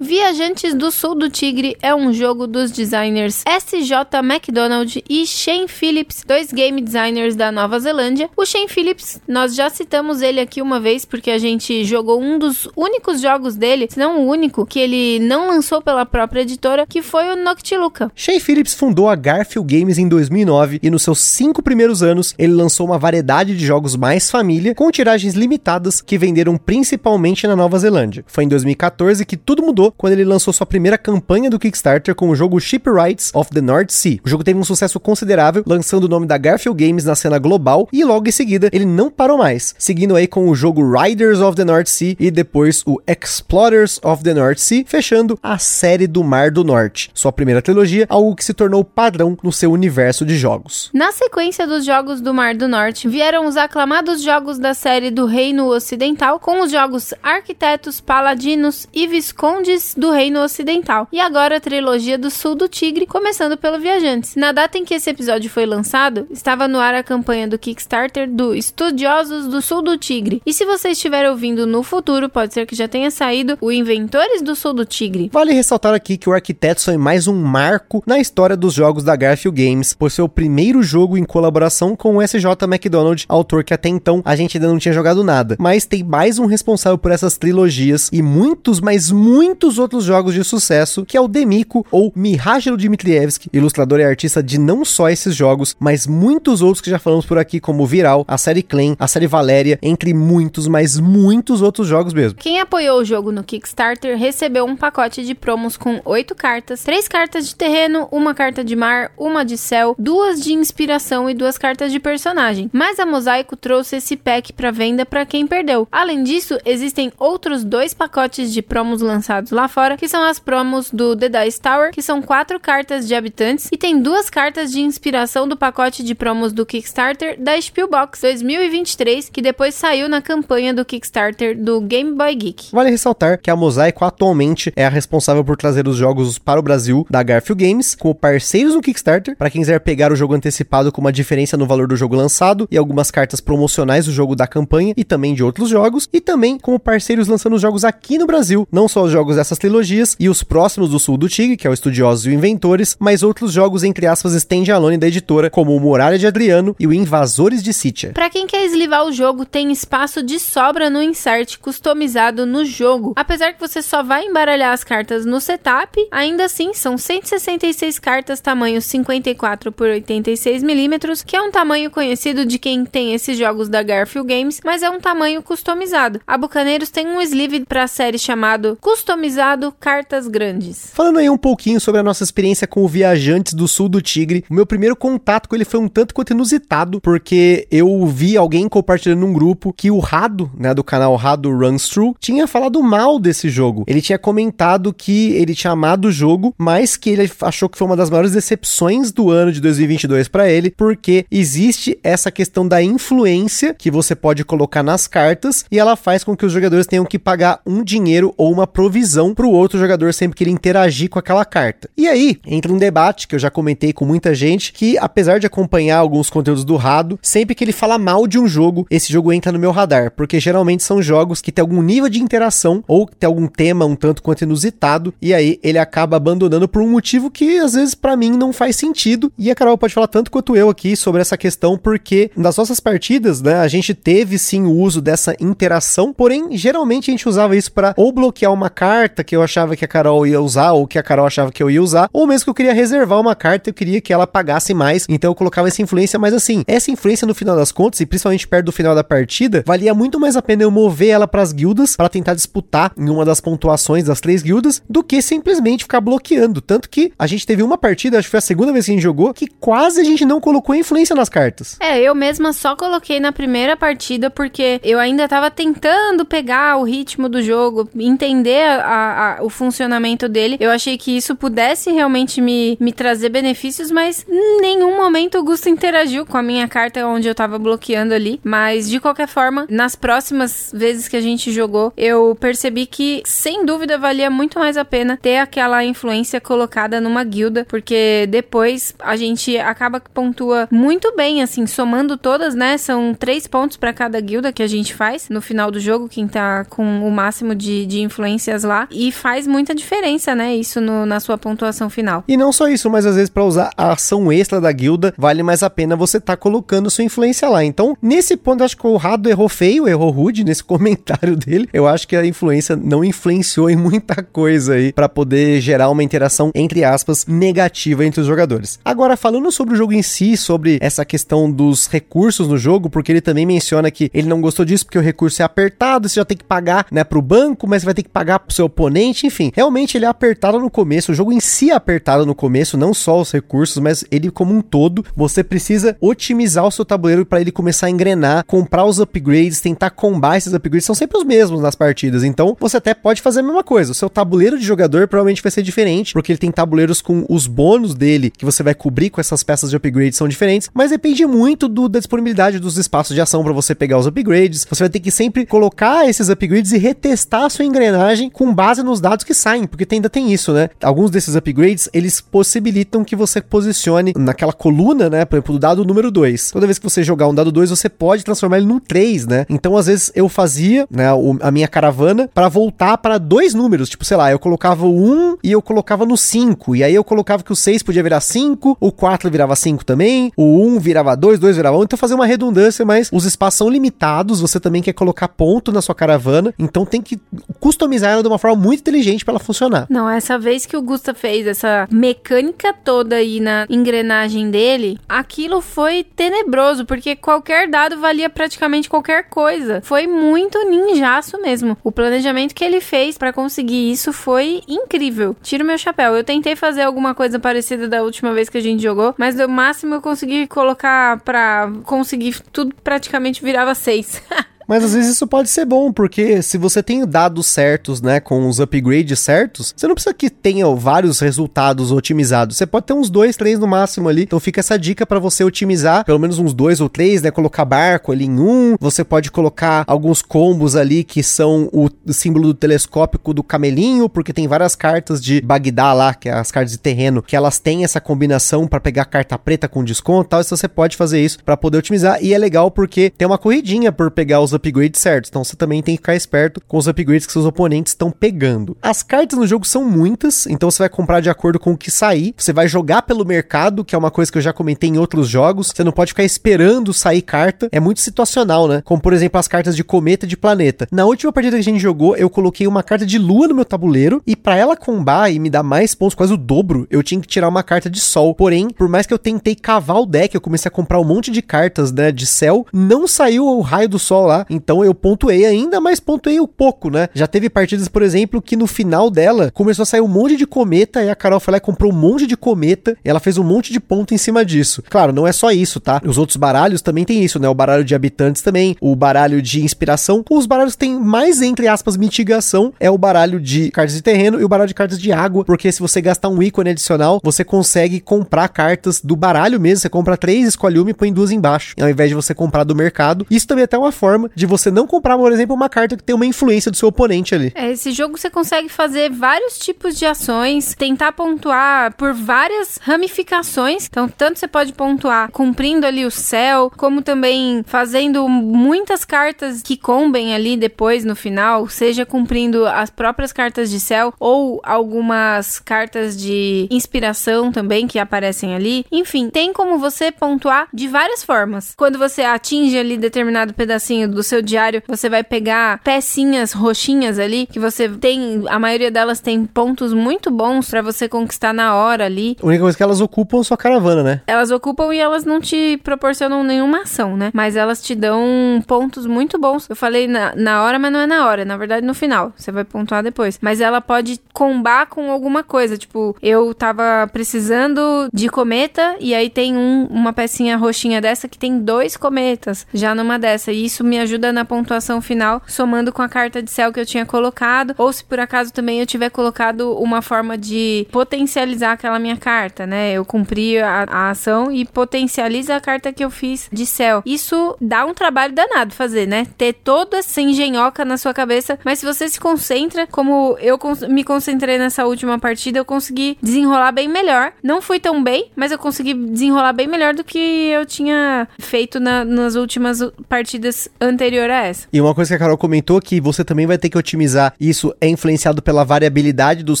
Viajantes 0.00 0.76
do 0.76 0.92
Sul 0.92 1.16
do 1.16 1.28
Tigre 1.28 1.76
é 1.82 1.92
um 1.92 2.12
jogo 2.12 2.46
dos 2.46 2.70
designers 2.70 3.42
SJ 3.44 3.92
McDonald 4.22 5.02
e 5.10 5.26
Shane 5.26 5.66
Phillips, 5.66 6.22
dois 6.24 6.52
game 6.52 6.80
designers 6.80 7.34
da 7.34 7.50
Nova 7.50 7.80
Zelândia. 7.80 8.30
O 8.36 8.46
Shane 8.46 8.68
Phillips, 8.68 9.20
nós 9.26 9.56
já 9.56 9.68
citamos 9.68 10.22
ele 10.22 10.38
aqui 10.38 10.62
uma 10.62 10.78
vez 10.78 11.04
porque 11.04 11.32
a 11.32 11.38
gente 11.38 11.84
jogou 11.84 12.22
um 12.22 12.38
dos 12.38 12.68
únicos 12.76 13.20
jogos 13.20 13.56
dele, 13.56 13.88
se 13.90 13.98
não 13.98 14.20
o 14.20 14.28
único, 14.28 14.64
que 14.64 14.78
ele 14.78 15.18
não 15.18 15.48
lançou 15.48 15.82
pela 15.82 16.06
própria 16.06 16.42
editora, 16.42 16.86
que 16.86 17.02
foi 17.02 17.32
o 17.32 17.36
Noctiluca. 17.36 18.12
Shane 18.14 18.38
Phillips 18.38 18.74
fundou 18.74 19.08
a 19.08 19.16
Garfield 19.16 19.66
Games 19.76 19.98
em 19.98 20.08
2009 20.08 20.78
e 20.80 20.90
nos 20.90 21.02
seus 21.02 21.18
cinco 21.18 21.60
primeiros 21.60 22.04
anos 22.04 22.36
ele 22.38 22.52
lançou 22.52 22.86
uma 22.86 22.98
variedade 22.98 23.56
de 23.56 23.66
jogos 23.66 23.96
mais 23.96 24.30
família 24.30 24.76
com 24.76 24.92
tiragens 24.92 25.34
limitadas 25.34 26.00
que 26.00 26.16
venderam 26.16 26.56
principalmente 26.56 27.48
na 27.48 27.56
Nova 27.56 27.76
Zelândia. 27.80 28.24
Foi 28.28 28.44
em 28.44 28.48
2014 28.48 29.26
que 29.26 29.36
tudo 29.36 29.60
mudou 29.60 29.87
quando 29.96 30.12
ele 30.14 30.24
lançou 30.24 30.52
sua 30.52 30.66
primeira 30.66 30.98
campanha 30.98 31.50
do 31.50 31.58
Kickstarter 31.58 32.14
com 32.14 32.30
o 32.30 32.36
jogo 32.36 32.60
Shipwrights 32.60 33.30
of 33.34 33.50
the 33.50 33.60
North 33.60 33.90
Sea. 33.90 34.20
O 34.24 34.28
jogo 34.28 34.44
teve 34.44 34.58
um 34.58 34.64
sucesso 34.64 34.98
considerável, 34.98 35.62
lançando 35.66 36.04
o 36.04 36.08
nome 36.08 36.26
da 36.26 36.38
Garfield 36.38 36.84
Games 36.84 37.04
na 37.04 37.14
cena 37.14 37.38
global 37.38 37.88
e 37.92 38.04
logo 38.04 38.28
em 38.28 38.32
seguida 38.32 38.68
ele 38.72 38.84
não 38.84 39.10
parou 39.10 39.38
mais, 39.38 39.74
seguindo 39.78 40.16
aí 40.16 40.26
com 40.26 40.48
o 40.48 40.54
jogo 40.54 40.82
Riders 40.90 41.40
of 41.40 41.56
the 41.56 41.64
North 41.64 41.86
Sea 41.86 42.16
e 42.18 42.30
depois 42.30 42.82
o 42.86 43.00
Explorers 43.06 44.00
of 44.02 44.22
the 44.22 44.34
North 44.34 44.58
Sea, 44.58 44.84
fechando 44.86 45.38
a 45.42 45.58
série 45.58 46.06
do 46.06 46.24
Mar 46.24 46.50
do 46.50 46.64
Norte, 46.64 47.10
sua 47.14 47.32
primeira 47.32 47.62
trilogia, 47.62 48.06
algo 48.08 48.34
que 48.34 48.44
se 48.44 48.54
tornou 48.54 48.84
padrão 48.84 49.36
no 49.42 49.52
seu 49.52 49.72
universo 49.72 50.24
de 50.24 50.36
jogos. 50.36 50.90
Na 50.92 51.12
sequência 51.12 51.66
dos 51.66 51.84
jogos 51.84 52.20
do 52.20 52.34
Mar 52.34 52.54
do 52.54 52.68
Norte, 52.68 53.08
vieram 53.08 53.46
os 53.46 53.56
aclamados 53.56 54.22
jogos 54.22 54.58
da 54.58 54.74
série 54.74 55.10
do 55.10 55.26
Reino 55.26 55.66
Ocidental, 55.66 56.38
com 56.38 56.60
os 56.60 56.70
jogos 56.70 57.14
Arquitetos, 57.22 58.00
Paladinos 58.00 58.86
e 58.92 59.06
Viscondes 59.06 59.77
do 59.96 60.10
Reino 60.10 60.40
Ocidental. 60.42 61.08
E 61.12 61.20
agora 61.20 61.56
a 61.56 61.60
trilogia 61.60 62.18
do 62.18 62.30
Sul 62.30 62.54
do 62.54 62.68
Tigre, 62.68 63.06
começando 63.06 63.56
pelo 63.56 63.78
Viajantes. 63.78 64.34
Na 64.36 64.52
data 64.52 64.78
em 64.78 64.84
que 64.84 64.94
esse 64.94 65.10
episódio 65.10 65.50
foi 65.50 65.66
lançado, 65.66 66.26
estava 66.30 66.68
no 66.68 66.78
ar 66.78 66.94
a 66.94 67.02
campanha 67.02 67.48
do 67.48 67.58
Kickstarter 67.58 68.28
do 68.30 68.54
Estudiosos 68.54 69.46
do 69.48 69.60
Sul 69.60 69.82
do 69.82 69.96
Tigre. 69.96 70.42
E 70.44 70.52
se 70.52 70.64
você 70.64 70.90
estiver 70.90 71.28
ouvindo 71.28 71.66
no 71.66 71.82
futuro, 71.82 72.28
pode 72.28 72.54
ser 72.54 72.66
que 72.66 72.74
já 72.74 72.88
tenha 72.88 73.10
saído 73.10 73.58
o 73.60 73.70
Inventores 73.70 74.42
do 74.42 74.54
Sul 74.56 74.72
do 74.72 74.84
Tigre. 74.84 75.30
Vale 75.32 75.52
ressaltar 75.52 75.94
aqui 75.94 76.16
que 76.16 76.28
o 76.28 76.32
Arquitetos 76.32 76.84
foi 76.84 76.96
mais 76.96 77.26
um 77.26 77.34
marco 77.34 78.02
na 78.06 78.18
história 78.18 78.56
dos 78.56 78.74
jogos 78.74 79.04
da 79.04 79.16
Garfield 79.16 79.62
Games, 79.62 79.94
por 79.94 80.10
ser 80.10 80.22
o 80.22 80.28
primeiro 80.28 80.82
jogo 80.82 81.16
em 81.18 81.24
colaboração 81.24 81.94
com 81.94 82.16
o 82.16 82.22
SJ 82.22 82.44
McDonald, 82.64 83.24
autor 83.28 83.64
que 83.64 83.74
até 83.74 83.88
então 83.88 84.22
a 84.24 84.34
gente 84.34 84.56
ainda 84.56 84.68
não 84.68 84.78
tinha 84.78 84.94
jogado 84.94 85.22
nada. 85.24 85.56
Mas 85.58 85.84
tem 85.84 86.02
mais 86.02 86.38
um 86.38 86.46
responsável 86.46 86.96
por 86.96 87.10
essas 87.10 87.36
trilogias 87.36 88.08
e 88.12 88.22
muitos, 88.22 88.80
mas 88.80 89.10
muitos 89.10 89.67
outros 89.76 90.04
jogos 90.04 90.32
de 90.32 90.44
sucesso, 90.44 91.04
que 91.04 91.16
é 91.16 91.20
o 91.20 91.26
Demico 91.26 91.84
ou 91.90 92.12
Mihailo 92.14 92.76
Dmitrievski, 92.76 93.50
ilustrador 93.52 93.98
e 93.98 94.04
artista 94.04 94.42
de 94.42 94.58
não 94.58 94.84
só 94.84 95.10
esses 95.10 95.34
jogos, 95.34 95.74
mas 95.78 96.06
muitos 96.06 96.62
outros 96.62 96.80
que 96.80 96.90
já 96.90 96.98
falamos 96.98 97.26
por 97.26 97.38
aqui, 97.38 97.58
como 97.58 97.86
Viral, 97.86 98.24
a 98.28 98.38
série 98.38 98.62
Clan, 98.62 98.96
a 98.98 99.08
série 99.08 99.26
Valéria, 99.26 99.78
entre 99.82 100.14
muitos, 100.14 100.68
mas 100.68 100.98
muitos 100.98 101.60
outros 101.60 101.88
jogos 101.88 102.14
mesmo. 102.14 102.38
Quem 102.38 102.60
apoiou 102.60 103.00
o 103.00 103.04
jogo 103.04 103.32
no 103.32 103.42
Kickstarter 103.42 104.16
recebeu 104.16 104.64
um 104.64 104.76
pacote 104.76 105.24
de 105.24 105.34
promos 105.34 105.76
com 105.76 106.00
oito 106.04 106.34
cartas, 106.34 106.84
três 106.84 107.08
cartas 107.08 107.48
de 107.48 107.56
terreno, 107.56 108.06
uma 108.12 108.34
carta 108.34 108.62
de 108.62 108.76
mar, 108.76 109.10
uma 109.16 109.44
de 109.44 109.58
céu, 109.58 109.96
duas 109.98 110.40
de 110.40 110.52
inspiração 110.52 111.28
e 111.28 111.34
duas 111.34 111.58
cartas 111.58 111.90
de 111.90 111.98
personagem. 111.98 112.70
Mas 112.72 113.00
a 113.00 113.06
Mosaico 113.06 113.56
trouxe 113.56 113.96
esse 113.96 114.16
pack 114.16 114.52
para 114.52 114.70
venda 114.70 115.04
para 115.04 115.26
quem 115.26 115.46
perdeu. 115.46 115.88
Além 115.90 116.22
disso, 116.22 116.58
existem 116.64 117.12
outros 117.18 117.64
dois 117.64 117.94
pacotes 117.94 118.52
de 118.52 118.62
promos 118.62 119.00
lançados 119.00 119.50
lá 119.58 119.66
fora, 119.66 119.96
que 119.96 120.08
são 120.08 120.22
as 120.22 120.38
promos 120.38 120.88
do 120.90 121.16
The 121.16 121.28
Dice 121.28 121.60
Tower, 121.60 121.90
que 121.90 122.00
são 122.00 122.22
quatro 122.22 122.60
cartas 122.60 123.08
de 123.08 123.14
habitantes, 123.14 123.68
e 123.72 123.76
tem 123.76 124.00
duas 124.00 124.30
cartas 124.30 124.70
de 124.70 124.80
inspiração 124.80 125.48
do 125.48 125.56
pacote 125.56 126.04
de 126.04 126.14
promos 126.14 126.52
do 126.52 126.64
Kickstarter 126.64 127.36
da 127.40 127.60
Spielbox 127.60 128.20
2023, 128.20 129.28
que 129.28 129.42
depois 129.42 129.74
saiu 129.74 130.08
na 130.08 130.22
campanha 130.22 130.72
do 130.72 130.84
Kickstarter 130.84 131.60
do 131.60 131.80
Game 131.80 132.12
Boy 132.12 132.34
Geek. 132.36 132.68
Vale 132.72 132.90
ressaltar 132.90 133.40
que 133.40 133.50
a 133.50 133.56
Mosaico 133.56 134.04
atualmente 134.04 134.72
é 134.76 134.86
a 134.86 134.88
responsável 134.88 135.44
por 135.44 135.56
trazer 135.56 135.88
os 135.88 135.96
jogos 135.96 136.38
para 136.38 136.60
o 136.60 136.62
Brasil 136.62 137.04
da 137.10 137.22
Garfield 137.24 137.66
Games, 137.66 137.96
como 137.96 138.14
parceiros 138.14 138.74
no 138.74 138.80
Kickstarter, 138.80 139.36
para 139.36 139.50
quem 139.50 139.60
quiser 139.60 139.80
pegar 139.80 140.12
o 140.12 140.16
jogo 140.16 140.34
antecipado 140.34 140.92
com 140.92 141.00
uma 141.00 141.12
diferença 141.12 141.56
no 141.56 141.66
valor 141.66 141.88
do 141.88 141.96
jogo 141.96 142.14
lançado 142.14 142.68
e 142.70 142.78
algumas 142.78 143.10
cartas 143.10 143.40
promocionais 143.40 144.06
do 144.06 144.12
jogo 144.12 144.36
da 144.36 144.46
campanha 144.46 144.94
e 144.96 145.02
também 145.02 145.34
de 145.34 145.42
outros 145.42 145.68
jogos, 145.68 146.08
e 146.12 146.20
também 146.20 146.58
como 146.60 146.78
parceiros 146.78 147.26
lançando 147.26 147.56
os 147.56 147.62
jogos 147.62 147.84
aqui 147.84 148.18
no 148.18 148.26
Brasil, 148.26 148.68
não 148.70 148.86
só 148.86 149.02
os 149.02 149.10
jogos 149.10 149.36
dessas 149.48 149.58
trilogias 149.58 150.14
e 150.20 150.28
os 150.28 150.42
próximos 150.42 150.90
do 150.90 150.98
Sul 150.98 151.16
do 151.16 151.28
Tigre, 151.28 151.56
que 151.56 151.66
é 151.66 151.70
o 151.70 151.72
Estudiosos 151.72 152.26
e 152.26 152.28
o 152.28 152.32
Inventores, 152.32 152.96
mas 152.98 153.22
outros 153.22 153.52
jogos 153.52 153.82
entre 153.82 154.06
aspas 154.06 154.34
stand-alone 154.34 154.98
da 154.98 155.08
editora, 155.08 155.48
como 155.48 155.74
o 155.74 155.80
Muralha 155.80 156.18
de 156.18 156.26
Adriano 156.26 156.76
e 156.78 156.86
o 156.86 156.92
Invasores 156.92 157.62
de 157.62 157.72
Sitia. 157.72 158.12
Para 158.12 158.28
quem 158.28 158.46
quer 158.46 158.64
eslivar 158.66 159.06
o 159.06 159.12
jogo, 159.12 159.46
tem 159.46 159.72
espaço 159.72 160.22
de 160.22 160.38
sobra 160.38 160.90
no 160.90 161.02
insert 161.02 161.58
customizado 161.58 162.44
no 162.44 162.64
jogo. 162.64 163.14
Apesar 163.16 163.54
que 163.54 163.60
você 163.60 163.80
só 163.80 164.02
vai 164.02 164.26
embaralhar 164.26 164.72
as 164.72 164.84
cartas 164.84 165.24
no 165.24 165.40
setup, 165.40 166.06
ainda 166.10 166.44
assim 166.44 166.74
são 166.74 166.98
166 166.98 167.98
cartas 167.98 168.40
tamanho 168.40 168.82
54 168.82 169.72
por 169.72 169.88
86 169.88 170.62
milímetros, 170.62 171.22
que 171.22 171.36
é 171.36 171.40
um 171.40 171.50
tamanho 171.50 171.90
conhecido 171.90 172.44
de 172.44 172.58
quem 172.58 172.84
tem 172.84 173.14
esses 173.14 173.38
jogos 173.38 173.68
da 173.68 173.82
Garfield 173.82 174.28
Games, 174.28 174.60
mas 174.62 174.82
é 174.82 174.90
um 174.90 175.00
tamanho 175.00 175.42
customizado. 175.42 176.20
A 176.26 176.36
Bucaneiros 176.36 176.90
tem 176.90 177.06
um 177.06 177.20
sleeve 177.22 177.64
para 177.64 177.84
a 177.84 177.88
série 177.88 178.18
chamado 178.18 178.76
Customizado 178.80 179.27
Cartas 179.72 180.26
Grandes. 180.26 180.90
Falando 180.92 181.18
aí 181.18 181.28
um 181.28 181.36
pouquinho 181.36 181.80
sobre 181.80 182.00
a 182.00 182.04
nossa 182.04 182.24
experiência 182.24 182.66
com 182.66 182.84
o 182.84 182.88
Viajantes 182.88 183.54
do 183.54 183.68
Sul 183.68 183.88
do 183.88 184.00
Tigre, 184.00 184.44
o 184.48 184.54
meu 184.54 184.64
primeiro 184.64 184.96
contato 184.96 185.48
com 185.48 185.54
ele 185.54 185.64
foi 185.64 185.80
um 185.80 185.88
tanto 185.88 186.14
quanto 186.14 186.32
inusitado, 186.32 187.00
porque 187.00 187.66
eu 187.70 188.06
vi 188.06 188.36
alguém 188.36 188.68
compartilhando 188.68 189.20
num 189.20 189.32
grupo 189.32 189.72
que 189.72 189.90
o 189.90 189.98
Rado, 189.98 190.50
né, 190.56 190.72
do 190.72 190.84
canal 190.84 191.14
Rado 191.16 191.50
Runs 191.50 191.88
True, 191.88 192.14
tinha 192.18 192.46
falado 192.46 192.82
mal 192.82 193.18
desse 193.18 193.48
jogo. 193.48 193.84
Ele 193.86 194.00
tinha 194.00 194.18
comentado 194.18 194.92
que 194.92 195.32
ele 195.32 195.54
tinha 195.54 195.72
amado 195.72 196.06
o 196.06 196.12
jogo, 196.12 196.54
mas 196.56 196.96
que 196.96 197.10
ele 197.10 197.30
achou 197.42 197.68
que 197.68 197.76
foi 197.76 197.86
uma 197.86 197.96
das 197.96 198.10
maiores 198.10 198.32
decepções 198.32 199.12
do 199.12 199.30
ano 199.30 199.52
de 199.52 199.60
2022 199.60 200.28
para 200.28 200.48
ele, 200.48 200.70
porque 200.70 201.26
existe 201.30 201.98
essa 202.02 202.30
questão 202.30 202.66
da 202.66 202.82
influência 202.82 203.74
que 203.74 203.90
você 203.90 204.14
pode 204.14 204.44
colocar 204.44 204.82
nas 204.82 205.06
cartas 205.06 205.64
e 205.70 205.78
ela 205.78 205.96
faz 205.96 206.24
com 206.24 206.36
que 206.36 206.46
os 206.46 206.52
jogadores 206.52 206.86
tenham 206.86 207.04
que 207.04 207.18
pagar 207.18 207.60
um 207.66 207.82
dinheiro 207.82 208.32
ou 208.36 208.52
uma 208.52 208.66
provisão 208.66 209.17
para 209.34 209.46
o 209.46 209.52
outro 209.52 209.78
jogador 209.78 210.12
sempre 210.14 210.36
que 210.36 210.44
ele 210.44 210.50
interagir 210.50 211.08
com 211.10 211.18
aquela 211.18 211.44
carta. 211.44 211.88
E 211.96 212.06
aí 212.06 212.38
entra 212.46 212.72
um 212.72 212.78
debate 212.78 213.26
que 213.26 213.34
eu 213.34 213.38
já 213.38 213.50
comentei 213.50 213.92
com 213.92 214.04
muita 214.04 214.34
gente 214.34 214.72
que, 214.72 214.96
apesar 214.98 215.38
de 215.38 215.46
acompanhar 215.46 215.98
alguns 215.98 216.30
conteúdos 216.30 216.64
do 216.64 216.76
Rado, 216.76 217.18
sempre 217.22 217.54
que 217.54 217.64
ele 217.64 217.72
fala 217.72 217.98
mal 217.98 218.26
de 218.26 218.38
um 218.38 218.46
jogo, 218.46 218.86
esse 218.90 219.12
jogo 219.12 219.32
entra 219.32 219.52
no 219.52 219.58
meu 219.58 219.70
radar, 219.70 220.12
porque 220.12 220.38
geralmente 220.38 220.82
são 220.82 221.02
jogos 221.02 221.40
que 221.40 221.52
tem 221.52 221.62
algum 221.62 221.82
nível 221.82 222.08
de 222.08 222.22
interação 222.22 222.82
ou 222.86 223.06
que 223.06 223.16
tem 223.16 223.26
algum 223.26 223.46
tema 223.46 223.84
um 223.84 223.96
tanto 223.96 224.22
quanto 224.22 224.42
inusitado 224.42 225.12
e 225.20 225.34
aí 225.34 225.58
ele 225.62 225.78
acaba 225.78 226.16
abandonando 226.16 226.68
por 226.68 226.82
um 226.82 226.90
motivo 226.90 227.30
que 227.30 227.58
às 227.58 227.74
vezes 227.74 227.94
para 227.94 228.16
mim 228.16 228.30
não 228.30 228.52
faz 228.52 228.76
sentido. 228.76 229.32
E 229.38 229.50
a 229.50 229.54
Carol 229.54 229.78
pode 229.78 229.94
falar 229.94 230.08
tanto 230.08 230.30
quanto 230.30 230.56
eu 230.56 230.68
aqui 230.68 230.96
sobre 230.96 231.20
essa 231.20 231.36
questão, 231.36 231.76
porque 231.76 232.30
nas 232.36 232.56
nossas 232.56 232.80
partidas, 232.80 233.40
né, 233.42 233.56
a 233.56 233.68
gente 233.68 233.94
teve 233.94 234.38
sim 234.38 234.64
o 234.64 234.72
uso 234.72 235.00
dessa 235.00 235.36
interação, 235.40 236.12
porém 236.12 236.56
geralmente 236.56 237.10
a 237.10 237.12
gente 237.12 237.28
usava 237.28 237.56
isso 237.56 237.72
para 237.72 237.94
ou 237.96 238.12
bloquear 238.12 238.52
uma 238.52 238.70
carta 238.70 239.07
que 239.24 239.34
eu 239.36 239.42
achava 239.42 239.76
que 239.76 239.84
a 239.84 239.88
Carol 239.88 240.26
ia 240.26 240.40
usar 240.40 240.72
ou 240.72 240.86
que 240.86 240.98
a 240.98 241.02
Carol 241.02 241.26
achava 241.26 241.52
que 241.52 241.62
eu 241.62 241.70
ia 241.70 241.82
usar, 241.82 242.08
ou 242.12 242.26
mesmo 242.26 242.44
que 242.44 242.50
eu 242.50 242.54
queria 242.54 242.74
reservar 242.74 243.20
uma 243.20 243.34
carta, 243.34 243.70
eu 243.70 243.74
queria 243.74 244.00
que 244.00 244.12
ela 244.12 244.26
pagasse 244.26 244.74
mais, 244.74 245.06
então 245.08 245.30
eu 245.30 245.34
colocava 245.34 245.68
essa 245.68 245.82
influência, 245.82 246.18
mas 246.18 246.34
assim, 246.34 246.62
essa 246.66 246.90
influência 246.90 247.26
no 247.26 247.34
final 247.34 247.56
das 247.56 247.72
contas, 247.72 248.00
e 248.00 248.06
principalmente 248.06 248.46
perto 248.46 248.66
do 248.66 248.72
final 248.72 248.94
da 248.94 249.04
partida, 249.04 249.62
valia 249.66 249.94
muito 249.94 250.18
mais 250.18 250.36
a 250.36 250.42
pena 250.42 250.62
eu 250.62 250.70
mover 250.70 251.10
ela 251.10 251.26
para 251.26 251.42
as 251.42 251.52
guildas 251.52 251.96
para 251.96 252.08
tentar 252.08 252.34
disputar 252.34 252.92
em 252.96 253.08
uma 253.08 253.24
das 253.24 253.40
pontuações 253.40 254.04
das 254.04 254.20
três 254.20 254.42
guildas 254.42 254.82
do 254.88 255.02
que 255.02 255.20
simplesmente 255.22 255.84
ficar 255.84 256.00
bloqueando. 256.00 256.60
Tanto 256.60 256.88
que 256.88 257.12
a 257.18 257.26
gente 257.26 257.46
teve 257.46 257.62
uma 257.62 257.78
partida, 257.78 258.18
acho 258.18 258.26
que 258.28 258.30
foi 258.30 258.38
a 258.38 258.42
segunda 258.42 258.72
vez 258.72 258.84
que 258.84 258.92
a 258.92 258.94
gente 258.94 259.02
jogou, 259.02 259.32
que 259.32 259.46
quase 259.46 260.00
a 260.00 260.04
gente 260.04 260.24
não 260.24 260.40
colocou 260.40 260.74
influência 260.74 261.14
nas 261.14 261.28
cartas. 261.28 261.76
É, 261.80 262.00
eu 262.00 262.14
mesma 262.14 262.52
só 262.52 262.76
coloquei 262.76 263.20
na 263.20 263.32
primeira 263.32 263.76
partida 263.76 264.30
porque 264.30 264.80
eu 264.82 264.98
ainda 264.98 265.28
tava 265.28 265.50
tentando 265.50 266.24
pegar 266.24 266.76
o 266.76 266.84
ritmo 266.84 267.28
do 267.28 267.42
jogo, 267.42 267.88
entender 267.96 268.62
a, 268.62 268.97
a, 268.98 269.38
o 269.42 269.50
funcionamento 269.50 270.28
dele. 270.28 270.56
Eu 270.60 270.70
achei 270.70 270.98
que 270.98 271.16
isso 271.16 271.34
pudesse 271.36 271.90
realmente 271.90 272.40
me, 272.40 272.76
me 272.80 272.92
trazer 272.92 273.28
benefícios, 273.28 273.90
mas 273.90 274.24
em 274.28 274.60
nenhum 274.60 274.96
momento 274.96 275.38
o 275.38 275.44
Gusto 275.44 275.68
interagiu 275.68 276.26
com 276.26 276.36
a 276.36 276.42
minha 276.42 276.66
carta 276.68 277.06
onde 277.06 277.28
eu 277.28 277.34
tava 277.34 277.58
bloqueando 277.58 278.14
ali. 278.14 278.40
Mas 278.44 278.88
de 278.88 279.00
qualquer 279.00 279.28
forma, 279.28 279.66
nas 279.70 279.94
próximas 279.94 280.70
vezes 280.74 281.08
que 281.08 281.16
a 281.16 281.20
gente 281.20 281.52
jogou, 281.52 281.92
eu 281.96 282.36
percebi 282.40 282.86
que 282.86 283.22
sem 283.24 283.64
dúvida 283.64 283.98
valia 283.98 284.30
muito 284.30 284.58
mais 284.58 284.76
a 284.76 284.84
pena 284.84 285.18
ter 285.20 285.38
aquela 285.38 285.84
influência 285.84 286.40
colocada 286.40 287.00
numa 287.00 287.24
guilda, 287.24 287.64
porque 287.68 288.26
depois 288.28 288.94
a 288.98 289.16
gente 289.16 289.56
acaba 289.58 290.00
que 290.00 290.10
pontua 290.10 290.68
muito 290.70 291.14
bem, 291.16 291.42
assim, 291.42 291.66
somando 291.66 292.16
todas, 292.16 292.54
né? 292.54 292.78
São 292.78 293.14
três 293.14 293.46
pontos 293.46 293.76
para 293.76 293.92
cada 293.92 294.20
guilda 294.20 294.52
que 294.52 294.62
a 294.62 294.66
gente 294.66 294.94
faz 294.94 295.28
no 295.28 295.40
final 295.40 295.70
do 295.70 295.80
jogo, 295.80 296.08
quem 296.08 296.26
tá 296.26 296.64
com 296.64 297.06
o 297.06 297.10
máximo 297.10 297.54
de, 297.54 297.86
de 297.86 298.00
influências 298.00 298.64
lá, 298.64 298.87
e 298.90 299.12
faz 299.12 299.46
muita 299.46 299.74
diferença, 299.74 300.34
né? 300.34 300.54
Isso 300.54 300.80
no, 300.80 301.06
na 301.06 301.20
sua 301.20 301.38
pontuação 301.38 301.88
final. 301.90 302.24
E 302.28 302.36
não 302.36 302.52
só 302.52 302.68
isso, 302.68 302.90
mas 302.90 303.06
às 303.06 303.14
vezes 303.14 303.30
para 303.30 303.44
usar 303.44 303.70
a 303.76 303.92
ação 303.92 304.32
extra 304.32 304.60
da 304.60 304.70
guilda, 304.72 305.14
vale 305.16 305.42
mais 305.42 305.62
a 305.62 305.70
pena 305.70 305.96
você 305.96 306.20
tá 306.20 306.36
colocando 306.36 306.90
sua 306.90 307.04
influência 307.04 307.48
lá. 307.48 307.64
Então, 307.64 307.96
nesse 308.00 308.36
ponto, 308.36 308.64
acho 308.64 308.76
que 308.76 308.86
o 308.86 308.96
Rado 308.96 309.28
errou 309.28 309.48
feio, 309.48 309.88
errou 309.88 310.10
rude 310.10 310.44
nesse 310.44 310.62
comentário 310.64 311.36
dele. 311.36 311.68
Eu 311.72 311.86
acho 311.86 312.06
que 312.06 312.16
a 312.16 312.24
influência 312.24 312.76
não 312.76 313.04
influenciou 313.04 313.70
em 313.70 313.76
muita 313.76 314.22
coisa 314.22 314.74
aí 314.74 314.92
para 314.92 315.08
poder 315.08 315.60
gerar 315.60 315.90
uma 315.90 316.02
interação, 316.02 316.50
entre 316.54 316.84
aspas, 316.84 317.26
negativa 317.26 318.04
entre 318.04 318.20
os 318.20 318.26
jogadores. 318.26 318.78
Agora, 318.84 319.16
falando 319.16 319.50
sobre 319.50 319.74
o 319.74 319.76
jogo 319.76 319.92
em 319.92 320.02
si, 320.02 320.36
sobre 320.36 320.78
essa 320.80 321.04
questão 321.04 321.50
dos 321.50 321.86
recursos 321.86 322.48
no 322.48 322.56
jogo, 322.56 322.90
porque 322.90 323.12
ele 323.12 323.20
também 323.20 323.46
menciona 323.46 323.90
que 323.90 324.10
ele 324.12 324.28
não 324.28 324.40
gostou 324.40 324.64
disso 324.64 324.84
porque 324.84 324.98
o 324.98 325.02
recurso 325.02 325.42
é 325.42 325.44
apertado, 325.44 326.08
você 326.08 326.16
já 326.16 326.24
tem 326.24 326.36
que 326.36 326.44
pagar, 326.44 326.86
né, 326.90 327.04
pro 327.04 327.22
banco, 327.22 327.66
mas 327.66 327.82
você 327.82 327.86
vai 327.86 327.94
ter 327.94 328.02
que 328.02 328.08
pagar 328.08 328.38
pro 328.38 328.54
seu 328.54 328.68
oponente, 328.78 329.26
enfim. 329.26 329.50
Realmente 329.54 329.98
ele 329.98 330.04
é 330.04 330.08
apertado 330.08 330.60
no 330.60 330.70
começo, 330.70 331.10
o 331.10 331.14
jogo 331.14 331.32
em 331.32 331.40
si 331.40 331.70
é 331.70 331.74
apertado 331.74 332.24
no 332.24 332.34
começo, 332.34 332.78
não 332.78 332.94
só 332.94 333.20
os 333.20 333.32
recursos, 333.32 333.78
mas 333.78 334.04
ele 334.08 334.30
como 334.30 334.54
um 334.54 334.62
todo, 334.62 335.04
você 335.16 335.42
precisa 335.42 335.96
otimizar 336.00 336.64
o 336.64 336.70
seu 336.70 336.84
tabuleiro 336.84 337.26
para 337.26 337.40
ele 337.40 337.50
começar 337.50 337.88
a 337.88 337.90
engrenar, 337.90 338.44
comprar 338.46 338.84
os 338.84 339.00
upgrades, 339.00 339.60
tentar 339.60 339.90
combar 339.90 340.36
esses 340.36 340.54
upgrades, 340.54 340.86
são 340.86 340.94
sempre 340.94 341.18
os 341.18 341.24
mesmos 341.24 341.60
nas 341.60 341.74
partidas. 341.74 342.22
Então, 342.22 342.56
você 342.60 342.76
até 342.76 342.94
pode 342.94 343.20
fazer 343.20 343.40
a 343.40 343.42
mesma 343.42 343.64
coisa. 343.64 343.90
O 343.90 343.94
seu 343.94 344.08
tabuleiro 344.08 344.56
de 344.56 344.64
jogador 344.64 345.08
provavelmente 345.08 345.42
vai 345.42 345.50
ser 345.50 345.62
diferente, 345.62 346.12
porque 346.12 346.30
ele 346.30 346.38
tem 346.38 346.52
tabuleiros 346.52 347.02
com 347.02 347.26
os 347.28 347.48
bônus 347.48 347.94
dele 347.94 348.30
que 348.30 348.44
você 348.44 348.62
vai 348.62 348.74
cobrir 348.74 349.10
com 349.10 349.20
essas 349.20 349.42
peças 349.42 349.70
de 349.70 349.76
upgrade 349.76 350.14
são 350.14 350.28
diferentes, 350.28 350.70
mas 350.72 350.90
depende 350.90 351.26
muito 351.26 351.66
do, 351.68 351.88
da 351.88 351.98
disponibilidade 351.98 352.60
dos 352.60 352.78
espaços 352.78 353.14
de 353.14 353.20
ação 353.20 353.42
para 353.42 353.52
você 353.52 353.74
pegar 353.74 353.98
os 353.98 354.06
upgrades. 354.06 354.64
Você 354.68 354.84
vai 354.84 354.90
ter 354.90 355.00
que 355.00 355.10
sempre 355.10 355.44
colocar 355.44 356.08
esses 356.08 356.28
upgrades 356.28 356.70
e 356.72 356.78
retestar 356.78 357.44
a 357.44 357.50
sua 357.50 357.64
engrenagem 357.64 358.30
com 358.30 358.54
base 358.54 358.67
base 358.68 358.82
nos 358.82 359.00
dados 359.00 359.24
que 359.24 359.32
saem, 359.32 359.66
porque 359.66 359.86
ainda 359.90 360.10
tem 360.10 360.30
isso, 360.30 360.52
né? 360.52 360.68
Alguns 360.82 361.10
desses 361.10 361.34
upgrades, 361.34 361.88
eles 361.90 362.20
possibilitam 362.20 363.02
que 363.02 363.16
você 363.16 363.40
posicione 363.40 364.12
naquela 364.14 364.52
coluna, 364.52 365.08
né? 365.08 365.24
Por 365.24 365.36
exemplo, 365.36 365.54
do 365.54 365.58
dado 365.58 365.84
número 365.86 366.10
2. 366.10 366.50
Toda 366.50 366.66
vez 366.66 366.78
que 366.78 366.84
você 366.84 367.02
jogar 367.02 367.28
um 367.28 367.34
dado 367.34 367.50
2, 367.50 367.70
você 367.70 367.88
pode 367.88 368.22
transformar 368.22 368.58
ele 368.58 368.66
num 368.66 368.78
3, 368.78 369.26
né? 369.26 369.46
Então, 369.48 369.74
às 369.74 369.86
vezes, 369.86 370.12
eu 370.14 370.28
fazia, 370.28 370.86
né, 370.90 371.06
a 371.40 371.50
minha 371.50 371.66
caravana 371.66 372.28
para 372.34 372.46
voltar 372.48 372.98
para 372.98 373.16
dois 373.16 373.54
números. 373.54 373.88
Tipo, 373.88 374.04
sei 374.04 374.18
lá, 374.18 374.30
eu 374.30 374.38
colocava 374.38 374.84
o 374.84 375.32
1 375.32 375.38
e 375.42 375.50
eu 375.50 375.62
colocava 375.62 376.04
no 376.04 376.16
5. 376.16 376.76
E 376.76 376.84
aí 376.84 376.94
eu 376.94 377.02
colocava 377.02 377.42
que 377.42 377.52
o 377.52 377.56
6 377.56 377.82
podia 377.82 378.02
virar 378.02 378.20
5, 378.20 378.76
o 378.78 378.92
4 378.92 379.30
virava 379.30 379.56
5 379.56 379.82
também, 379.82 380.30
o 380.36 380.62
1 380.62 380.78
virava 380.78 381.16
2, 381.16 381.38
2 381.38 381.56
virava 381.56 381.78
1. 381.78 381.84
Então, 381.84 381.98
fazer 381.98 382.12
uma 382.12 382.26
redundância, 382.26 382.84
mas 382.84 383.08
os 383.10 383.24
espaços 383.24 383.56
são 383.56 383.70
limitados. 383.70 384.42
Você 384.42 384.60
também 384.60 384.82
quer 384.82 384.92
colocar 384.92 385.28
ponto 385.28 385.72
na 385.72 385.80
sua 385.80 385.94
caravana. 385.94 386.52
Então, 386.58 386.84
tem 386.84 387.00
que 387.00 387.18
customizar 387.58 388.12
ela 388.12 388.22
de 388.22 388.28
uma 388.28 388.38
forma 388.38 388.57
muito 388.58 388.80
inteligente 388.80 389.24
para 389.24 389.32
ela 389.32 389.40
funcionar. 389.40 389.86
Não, 389.88 390.08
essa 390.08 390.38
vez 390.38 390.66
que 390.66 390.76
o 390.76 390.82
Gusta 390.82 391.14
fez 391.14 391.46
essa 391.46 391.88
mecânica 391.90 392.72
toda 392.72 393.16
aí 393.16 393.40
na 393.40 393.66
engrenagem 393.70 394.50
dele, 394.50 394.98
aquilo 395.08 395.60
foi 395.60 396.04
tenebroso, 396.04 396.84
porque 396.84 397.16
qualquer 397.16 397.68
dado 397.68 397.98
valia 397.98 398.28
praticamente 398.28 398.88
qualquer 398.88 399.28
coisa. 399.28 399.80
Foi 399.82 400.06
muito 400.06 400.58
ninjaço 400.68 401.40
mesmo. 401.40 401.76
O 401.84 401.92
planejamento 401.92 402.54
que 402.54 402.64
ele 402.64 402.80
fez 402.80 403.16
para 403.16 403.32
conseguir 403.32 403.90
isso 403.90 404.12
foi 404.12 404.62
incrível. 404.66 405.36
Tiro 405.42 405.64
meu 405.64 405.78
chapéu. 405.78 406.16
Eu 406.16 406.24
tentei 406.24 406.56
fazer 406.56 406.82
alguma 406.82 407.14
coisa 407.14 407.38
parecida 407.38 407.88
da 407.88 408.02
última 408.02 408.32
vez 408.32 408.48
que 408.48 408.58
a 408.58 408.62
gente 408.62 408.82
jogou, 408.82 409.14
mas 409.16 409.34
no 409.34 409.48
máximo 409.48 409.94
eu 409.94 410.02
consegui 410.02 410.46
colocar 410.46 411.20
pra 411.20 411.70
conseguir 411.84 412.40
tudo 412.52 412.74
praticamente 412.82 413.42
virava 413.42 413.74
seis. 413.74 414.22
Mas 414.68 414.84
às 414.84 414.92
vezes 414.92 415.12
isso 415.12 415.26
pode 415.26 415.48
ser 415.48 415.64
bom, 415.64 415.90
porque 415.90 416.42
se 416.42 416.58
você 416.58 416.82
tem 416.82 417.06
dados 417.06 417.46
certos, 417.46 418.02
né, 418.02 418.20
com 418.20 418.46
os 418.46 418.60
upgrades 418.60 419.18
certos, 419.18 419.72
você 419.74 419.86
não 419.86 419.94
precisa 419.94 420.12
que 420.12 420.28
tenha 420.28 420.68
vários 420.74 421.20
resultados 421.20 421.90
otimizados. 421.90 422.58
Você 422.58 422.66
pode 422.66 422.84
ter 422.84 422.92
uns 422.92 423.08
dois, 423.08 423.34
três 423.34 423.58
no 423.58 423.66
máximo 423.66 424.10
ali. 424.10 424.24
Então 424.24 424.38
fica 424.38 424.60
essa 424.60 424.78
dica 424.78 425.06
para 425.06 425.18
você 425.18 425.42
otimizar 425.42 426.04
pelo 426.04 426.18
menos 426.18 426.38
uns 426.38 426.52
dois 426.52 426.82
ou 426.82 426.88
três, 426.90 427.22
né? 427.22 427.30
Colocar 427.30 427.64
barco 427.64 428.12
ali 428.12 428.26
em 428.26 428.38
um. 428.38 428.76
Você 428.78 429.02
pode 429.02 429.30
colocar 429.30 429.84
alguns 429.86 430.20
combos 430.20 430.76
ali 430.76 431.02
que 431.02 431.22
são 431.22 431.70
o 431.72 431.88
símbolo 432.12 432.48
do 432.48 432.54
telescópico 432.54 433.32
do 433.32 433.42
camelinho, 433.42 434.06
porque 434.06 434.34
tem 434.34 434.46
várias 434.46 434.76
cartas 434.76 435.18
de 435.22 435.40
Bagdá 435.40 435.94
lá, 435.94 436.12
que 436.12 436.28
é 436.28 436.32
as 436.32 436.50
cartas 436.50 436.72
de 436.72 436.78
terreno, 436.78 437.22
que 437.22 437.34
elas 437.34 437.58
têm 437.58 437.84
essa 437.84 438.02
combinação 438.02 438.68
para 438.68 438.80
pegar 438.80 439.06
carta 439.06 439.38
preta 439.38 439.66
com 439.66 439.82
desconto 439.82 440.26
e 440.26 440.28
tal. 440.28 440.40
Então 440.42 440.56
você 440.58 440.68
pode 440.68 440.94
fazer 440.94 441.24
isso 441.24 441.42
para 441.42 441.56
poder 441.56 441.78
otimizar. 441.78 442.18
E 442.22 442.34
é 442.34 442.38
legal 442.38 442.70
porque 442.70 443.10
tem 443.16 443.26
uma 443.26 443.38
corridinha 443.38 443.90
por 443.90 444.10
pegar 444.10 444.42
os 444.42 444.57
upgrades 444.58 445.00
certos. 445.00 445.30
Então 445.30 445.42
você 445.42 445.56
também 445.56 445.82
tem 445.82 445.96
que 445.96 446.02
ficar 446.02 446.14
esperto 446.14 446.60
com 446.66 446.76
os 446.76 446.86
upgrades 446.86 447.26
que 447.26 447.32
seus 447.32 447.44
oponentes 447.44 447.92
estão 447.92 448.10
pegando. 448.10 448.76
As 448.82 449.02
cartas 449.02 449.38
no 449.38 449.46
jogo 449.46 449.66
são 449.66 449.84
muitas, 449.84 450.46
então 450.46 450.70
você 450.70 450.80
vai 450.80 450.88
comprar 450.88 451.20
de 451.20 451.30
acordo 451.30 451.58
com 451.58 451.72
o 451.72 451.76
que 451.76 451.90
sair. 451.90 452.34
Você 452.36 452.52
vai 452.52 452.68
jogar 452.68 453.02
pelo 453.02 453.24
mercado, 453.24 453.84
que 453.84 453.94
é 453.94 453.98
uma 453.98 454.10
coisa 454.10 454.30
que 454.30 454.38
eu 454.38 454.42
já 454.42 454.52
comentei 454.52 454.90
em 454.90 454.98
outros 454.98 455.28
jogos. 455.28 455.72
Você 455.74 455.84
não 455.84 455.92
pode 455.92 456.12
ficar 456.12 456.24
esperando 456.24 456.92
sair 456.92 457.22
carta. 457.22 457.68
É 457.72 457.80
muito 457.80 458.00
situacional, 458.00 458.68
né? 458.68 458.82
Como 458.84 459.00
por 459.00 459.12
exemplo 459.12 459.38
as 459.38 459.48
cartas 459.48 459.76
de 459.76 459.84
cometa 459.84 460.26
e 460.26 460.28
de 460.28 460.36
planeta. 460.36 460.86
Na 460.90 461.04
última 461.04 461.32
partida 461.32 461.56
que 461.56 461.60
a 461.60 461.64
gente 461.64 461.80
jogou, 461.80 462.16
eu 462.16 462.28
coloquei 462.28 462.66
uma 462.66 462.82
carta 462.82 463.06
de 463.06 463.18
lua 463.18 463.48
no 463.48 463.54
meu 463.54 463.64
tabuleiro 463.64 464.22
e 464.26 464.34
para 464.34 464.56
ela 464.56 464.76
combar 464.76 465.30
e 465.30 465.38
me 465.38 465.50
dar 465.50 465.62
mais 465.62 465.94
pontos, 465.94 466.14
quase 466.14 466.32
o 466.32 466.36
dobro, 466.36 466.86
eu 466.90 467.02
tinha 467.02 467.20
que 467.20 467.26
tirar 467.26 467.48
uma 467.48 467.62
carta 467.62 467.88
de 467.88 468.00
sol. 468.00 468.34
Porém, 468.34 468.70
por 468.70 468.88
mais 468.88 469.06
que 469.06 469.14
eu 469.14 469.18
tentei 469.18 469.54
cavar 469.54 470.00
o 470.00 470.06
deck, 470.06 470.34
eu 470.34 470.40
comecei 470.40 470.68
a 470.68 470.72
comprar 470.72 470.98
um 470.98 471.04
monte 471.04 471.30
de 471.30 471.42
cartas, 471.42 471.92
né, 471.92 472.10
de 472.10 472.26
céu, 472.26 472.66
não 472.72 473.06
saiu 473.06 473.46
o 473.46 473.60
raio 473.60 473.88
do 473.88 473.98
sol 473.98 474.26
lá. 474.26 474.46
Então 474.48 474.84
eu 474.84 474.94
pontuei 474.94 475.46
ainda, 475.46 475.80
mas 475.80 476.00
pontuei 476.00 476.40
um 476.40 476.46
pouco, 476.46 476.90
né? 476.90 477.08
Já 477.14 477.26
teve 477.26 477.48
partidas, 477.48 477.88
por 477.88 478.02
exemplo, 478.02 478.40
que 478.40 478.56
no 478.56 478.66
final 478.66 479.10
dela 479.10 479.50
começou 479.52 479.82
a 479.82 479.86
sair 479.86 480.00
um 480.00 480.08
monte 480.08 480.36
de 480.36 480.46
cometa 480.46 481.02
e 481.02 481.10
a 481.10 481.14
Carol 481.14 481.40
foi 481.40 481.52
lá 481.52 481.58
e 481.58 481.60
comprou 481.60 481.92
um 481.92 481.96
monte 481.96 482.26
de 482.26 482.36
cometa 482.36 482.96
ela 483.04 483.20
fez 483.20 483.38
um 483.38 483.44
monte 483.44 483.72
de 483.72 483.80
ponto 483.80 484.14
em 484.14 484.18
cima 484.18 484.44
disso. 484.44 484.82
Claro, 484.88 485.12
não 485.12 485.26
é 485.26 485.32
só 485.32 485.50
isso, 485.50 485.80
tá? 485.80 486.00
Os 486.04 486.18
outros 486.18 486.36
baralhos 486.36 486.82
também 486.82 487.04
tem 487.04 487.24
isso, 487.24 487.38
né? 487.38 487.48
O 487.48 487.54
baralho 487.54 487.84
de 487.84 487.94
habitantes 487.94 488.42
também, 488.42 488.76
o 488.80 488.94
baralho 488.94 489.40
de 489.40 489.62
inspiração. 489.62 490.24
Os 490.30 490.46
baralhos 490.46 490.74
que 490.74 490.80
tem 490.80 490.98
mais, 490.98 491.40
entre 491.42 491.68
aspas, 491.68 491.96
mitigação 491.96 492.72
é 492.78 492.90
o 492.90 492.98
baralho 492.98 493.40
de 493.40 493.70
cartas 493.70 493.94
de 493.94 494.02
terreno 494.02 494.40
e 494.40 494.44
o 494.44 494.48
baralho 494.48 494.68
de 494.68 494.74
cartas 494.74 494.98
de 494.98 495.12
água, 495.12 495.44
porque 495.44 495.70
se 495.72 495.80
você 495.80 496.00
gastar 496.00 496.28
um 496.28 496.42
ícone 496.42 496.70
adicional, 496.70 497.20
você 497.22 497.44
consegue 497.44 498.00
comprar 498.00 498.48
cartas 498.48 499.00
do 499.00 499.16
baralho 499.16 499.60
mesmo. 499.60 499.80
Você 499.80 499.88
compra 499.88 500.16
três, 500.16 500.48
escolhe 500.48 500.78
uma 500.78 500.90
e 500.90 500.94
põe 500.94 501.12
duas 501.12 501.30
embaixo, 501.30 501.74
ao 501.80 501.88
invés 501.88 502.10
de 502.10 502.14
você 502.14 502.34
comprar 502.34 502.64
do 502.64 502.74
mercado. 502.74 503.26
Isso 503.30 503.46
também 503.46 503.62
é 503.62 503.64
até 503.64 503.78
uma 503.78 503.92
forma 503.92 504.30
de 504.38 504.46
você 504.46 504.70
não 504.70 504.86
comprar, 504.86 505.18
por 505.18 505.32
exemplo, 505.32 505.54
uma 505.54 505.68
carta 505.68 505.96
que 505.96 506.02
tem 506.02 506.14
uma 506.14 506.24
influência 506.24 506.70
do 506.70 506.76
seu 506.76 506.88
oponente 506.88 507.34
ali. 507.34 507.52
É, 507.54 507.70
esse 507.70 507.90
jogo 507.92 508.16
você 508.16 508.30
consegue 508.30 508.68
fazer 508.68 509.10
vários 509.10 509.58
tipos 509.58 509.98
de 509.98 510.06
ações, 510.06 510.74
tentar 510.74 511.12
pontuar 511.12 511.94
por 511.96 512.14
várias 512.14 512.78
ramificações. 512.78 513.86
Então, 513.86 514.08
tanto 514.08 514.38
você 514.38 514.48
pode 514.48 514.72
pontuar 514.72 515.30
cumprindo 515.32 515.86
ali 515.86 516.04
o 516.04 516.10
céu, 516.10 516.72
como 516.76 517.02
também 517.02 517.62
fazendo 517.66 518.28
muitas 518.28 519.04
cartas 519.04 519.62
que 519.62 519.76
combem 519.76 520.34
ali 520.34 520.56
depois 520.56 521.04
no 521.04 521.16
final, 521.16 521.68
seja 521.68 522.06
cumprindo 522.06 522.66
as 522.66 522.90
próprias 522.90 523.32
cartas 523.32 523.70
de 523.70 523.80
céu 523.80 524.14
ou 524.20 524.60
algumas 524.62 525.58
cartas 525.58 526.16
de 526.16 526.68
inspiração 526.70 527.50
também 527.50 527.86
que 527.86 527.98
aparecem 527.98 528.54
ali. 528.54 528.86
Enfim, 528.92 529.30
tem 529.30 529.52
como 529.52 529.78
você 529.78 530.12
pontuar 530.12 530.68
de 530.72 530.86
várias 530.86 531.24
formas. 531.24 531.74
Quando 531.76 531.98
você 531.98 532.22
atinge 532.22 532.78
ali 532.78 532.96
determinado 532.96 533.52
pedacinho 533.54 534.08
do 534.08 534.22
seu 534.28 534.42
diário, 534.42 534.82
você 534.86 535.08
vai 535.08 535.24
pegar 535.24 535.80
pecinhas 535.82 536.52
roxinhas 536.52 537.18
ali 537.18 537.46
que 537.46 537.58
você 537.58 537.88
tem, 537.88 538.44
a 538.48 538.58
maioria 538.58 538.90
delas 538.90 539.20
tem 539.20 539.44
pontos 539.44 539.92
muito 539.92 540.30
bons 540.30 540.68
para 540.70 540.82
você 540.82 541.08
conquistar 541.08 541.52
na 541.52 541.74
hora 541.74 542.04
ali. 542.04 542.36
A 542.42 542.46
única 542.46 542.62
coisa 542.62 542.76
é 542.76 542.78
que 542.78 542.82
elas 542.82 543.00
ocupam 543.00 543.42
sua 543.42 543.56
caravana, 543.56 544.02
né? 544.02 544.20
Elas 544.26 544.50
ocupam 544.50 544.94
e 544.94 544.98
elas 544.98 545.24
não 545.24 545.40
te 545.40 545.78
proporcionam 545.82 546.44
nenhuma 546.44 546.82
ação, 546.82 547.16
né? 547.16 547.30
Mas 547.32 547.56
elas 547.56 547.82
te 547.82 547.94
dão 547.94 548.62
pontos 548.66 549.06
muito 549.06 549.38
bons. 549.38 549.68
Eu 549.68 549.76
falei 549.76 550.06
na, 550.06 550.34
na 550.34 550.62
hora, 550.62 550.78
mas 550.78 550.92
não 550.92 551.00
é 551.00 551.06
na 551.06 551.26
hora, 551.26 551.44
na 551.44 551.56
verdade 551.56 551.86
no 551.86 551.94
final. 551.94 552.32
Você 552.36 552.52
vai 552.52 552.64
pontuar 552.64 553.02
depois. 553.02 553.38
Mas 553.40 553.60
ela 553.60 553.80
pode 553.80 554.20
combar 554.32 554.86
com 554.86 555.10
alguma 555.10 555.42
coisa. 555.42 555.76
Tipo, 555.78 556.16
eu 556.22 556.52
tava 556.54 557.08
precisando 557.12 558.08
de 558.12 558.28
cometa 558.28 558.96
e 559.00 559.14
aí 559.14 559.30
tem 559.30 559.56
um, 559.56 559.86
uma 559.90 560.12
pecinha 560.12 560.56
roxinha 560.56 561.00
dessa 561.00 561.28
que 561.28 561.38
tem 561.38 561.58
dois 561.58 561.96
cometas 561.96 562.66
já 562.72 562.94
numa 562.94 563.18
dessa. 563.18 563.52
E 563.52 563.64
isso 563.64 563.84
me 563.84 563.98
ajuda 563.98 564.07
na 564.32 564.44
pontuação 564.44 565.02
final, 565.02 565.42
somando 565.46 565.92
com 565.92 566.02
a 566.02 566.08
carta 566.08 566.42
de 566.42 566.50
céu 566.50 566.72
que 566.72 566.80
eu 566.80 566.86
tinha 566.86 567.04
colocado. 567.04 567.74
Ou 567.76 567.92
se 567.92 568.04
por 568.04 568.20
acaso 568.20 568.52
também 568.52 568.80
eu 568.80 568.86
tiver 568.86 569.10
colocado 569.10 569.72
uma 569.78 570.00
forma 570.00 570.38
de 570.38 570.86
potencializar 570.90 571.72
aquela 571.72 571.98
minha 571.98 572.16
carta, 572.16 572.66
né? 572.66 572.92
Eu 572.92 573.04
cumpri 573.04 573.58
a, 573.58 573.84
a 573.88 574.10
ação 574.10 574.50
e 574.50 574.64
potencializa 574.64 575.56
a 575.56 575.60
carta 575.60 575.92
que 575.92 576.04
eu 576.04 576.10
fiz 576.10 576.48
de 576.52 576.64
céu. 576.64 577.02
Isso 577.04 577.56
dá 577.60 577.84
um 577.84 577.94
trabalho 577.94 578.32
danado 578.32 578.74
fazer, 578.74 579.06
né? 579.06 579.26
Ter 579.36 579.52
toda 579.52 579.98
essa 579.98 580.20
engenhoca 580.20 580.84
na 580.84 580.96
sua 580.96 581.12
cabeça, 581.12 581.58
mas 581.64 581.80
se 581.80 581.86
você 581.86 582.08
se 582.08 582.20
concentra, 582.20 582.86
como 582.86 583.36
eu 583.40 583.58
me 583.88 584.04
concentrei 584.04 584.58
nessa 584.58 584.86
última 584.86 585.18
partida, 585.18 585.58
eu 585.58 585.64
consegui 585.64 586.16
desenrolar 586.22 586.72
bem 586.72 586.88
melhor. 586.88 587.32
Não 587.42 587.60
fui 587.60 587.80
tão 587.80 588.02
bem, 588.02 588.30
mas 588.36 588.52
eu 588.52 588.58
consegui 588.58 588.94
desenrolar 588.94 589.52
bem 589.52 589.66
melhor 589.66 589.94
do 589.94 590.04
que 590.04 590.18
eu 590.18 590.64
tinha 590.64 591.28
feito 591.38 591.80
na, 591.80 592.04
nas 592.04 592.34
últimas 592.34 592.80
partidas 593.08 593.68
anterior 593.98 594.30
a 594.30 594.46
essa. 594.46 594.68
E 594.72 594.80
uma 594.80 594.94
coisa 594.94 595.10
que 595.10 595.14
a 595.16 595.18
Carol 595.18 595.36
comentou 595.36 595.80
que 595.80 596.00
você 596.00 596.24
também 596.24 596.46
vai 596.46 596.56
ter 596.56 596.68
que 596.68 596.78
otimizar, 596.78 597.34
isso 597.40 597.74
é 597.80 597.88
influenciado 597.88 598.40
pela 598.40 598.64
variabilidade 598.64 599.42
dos 599.42 599.60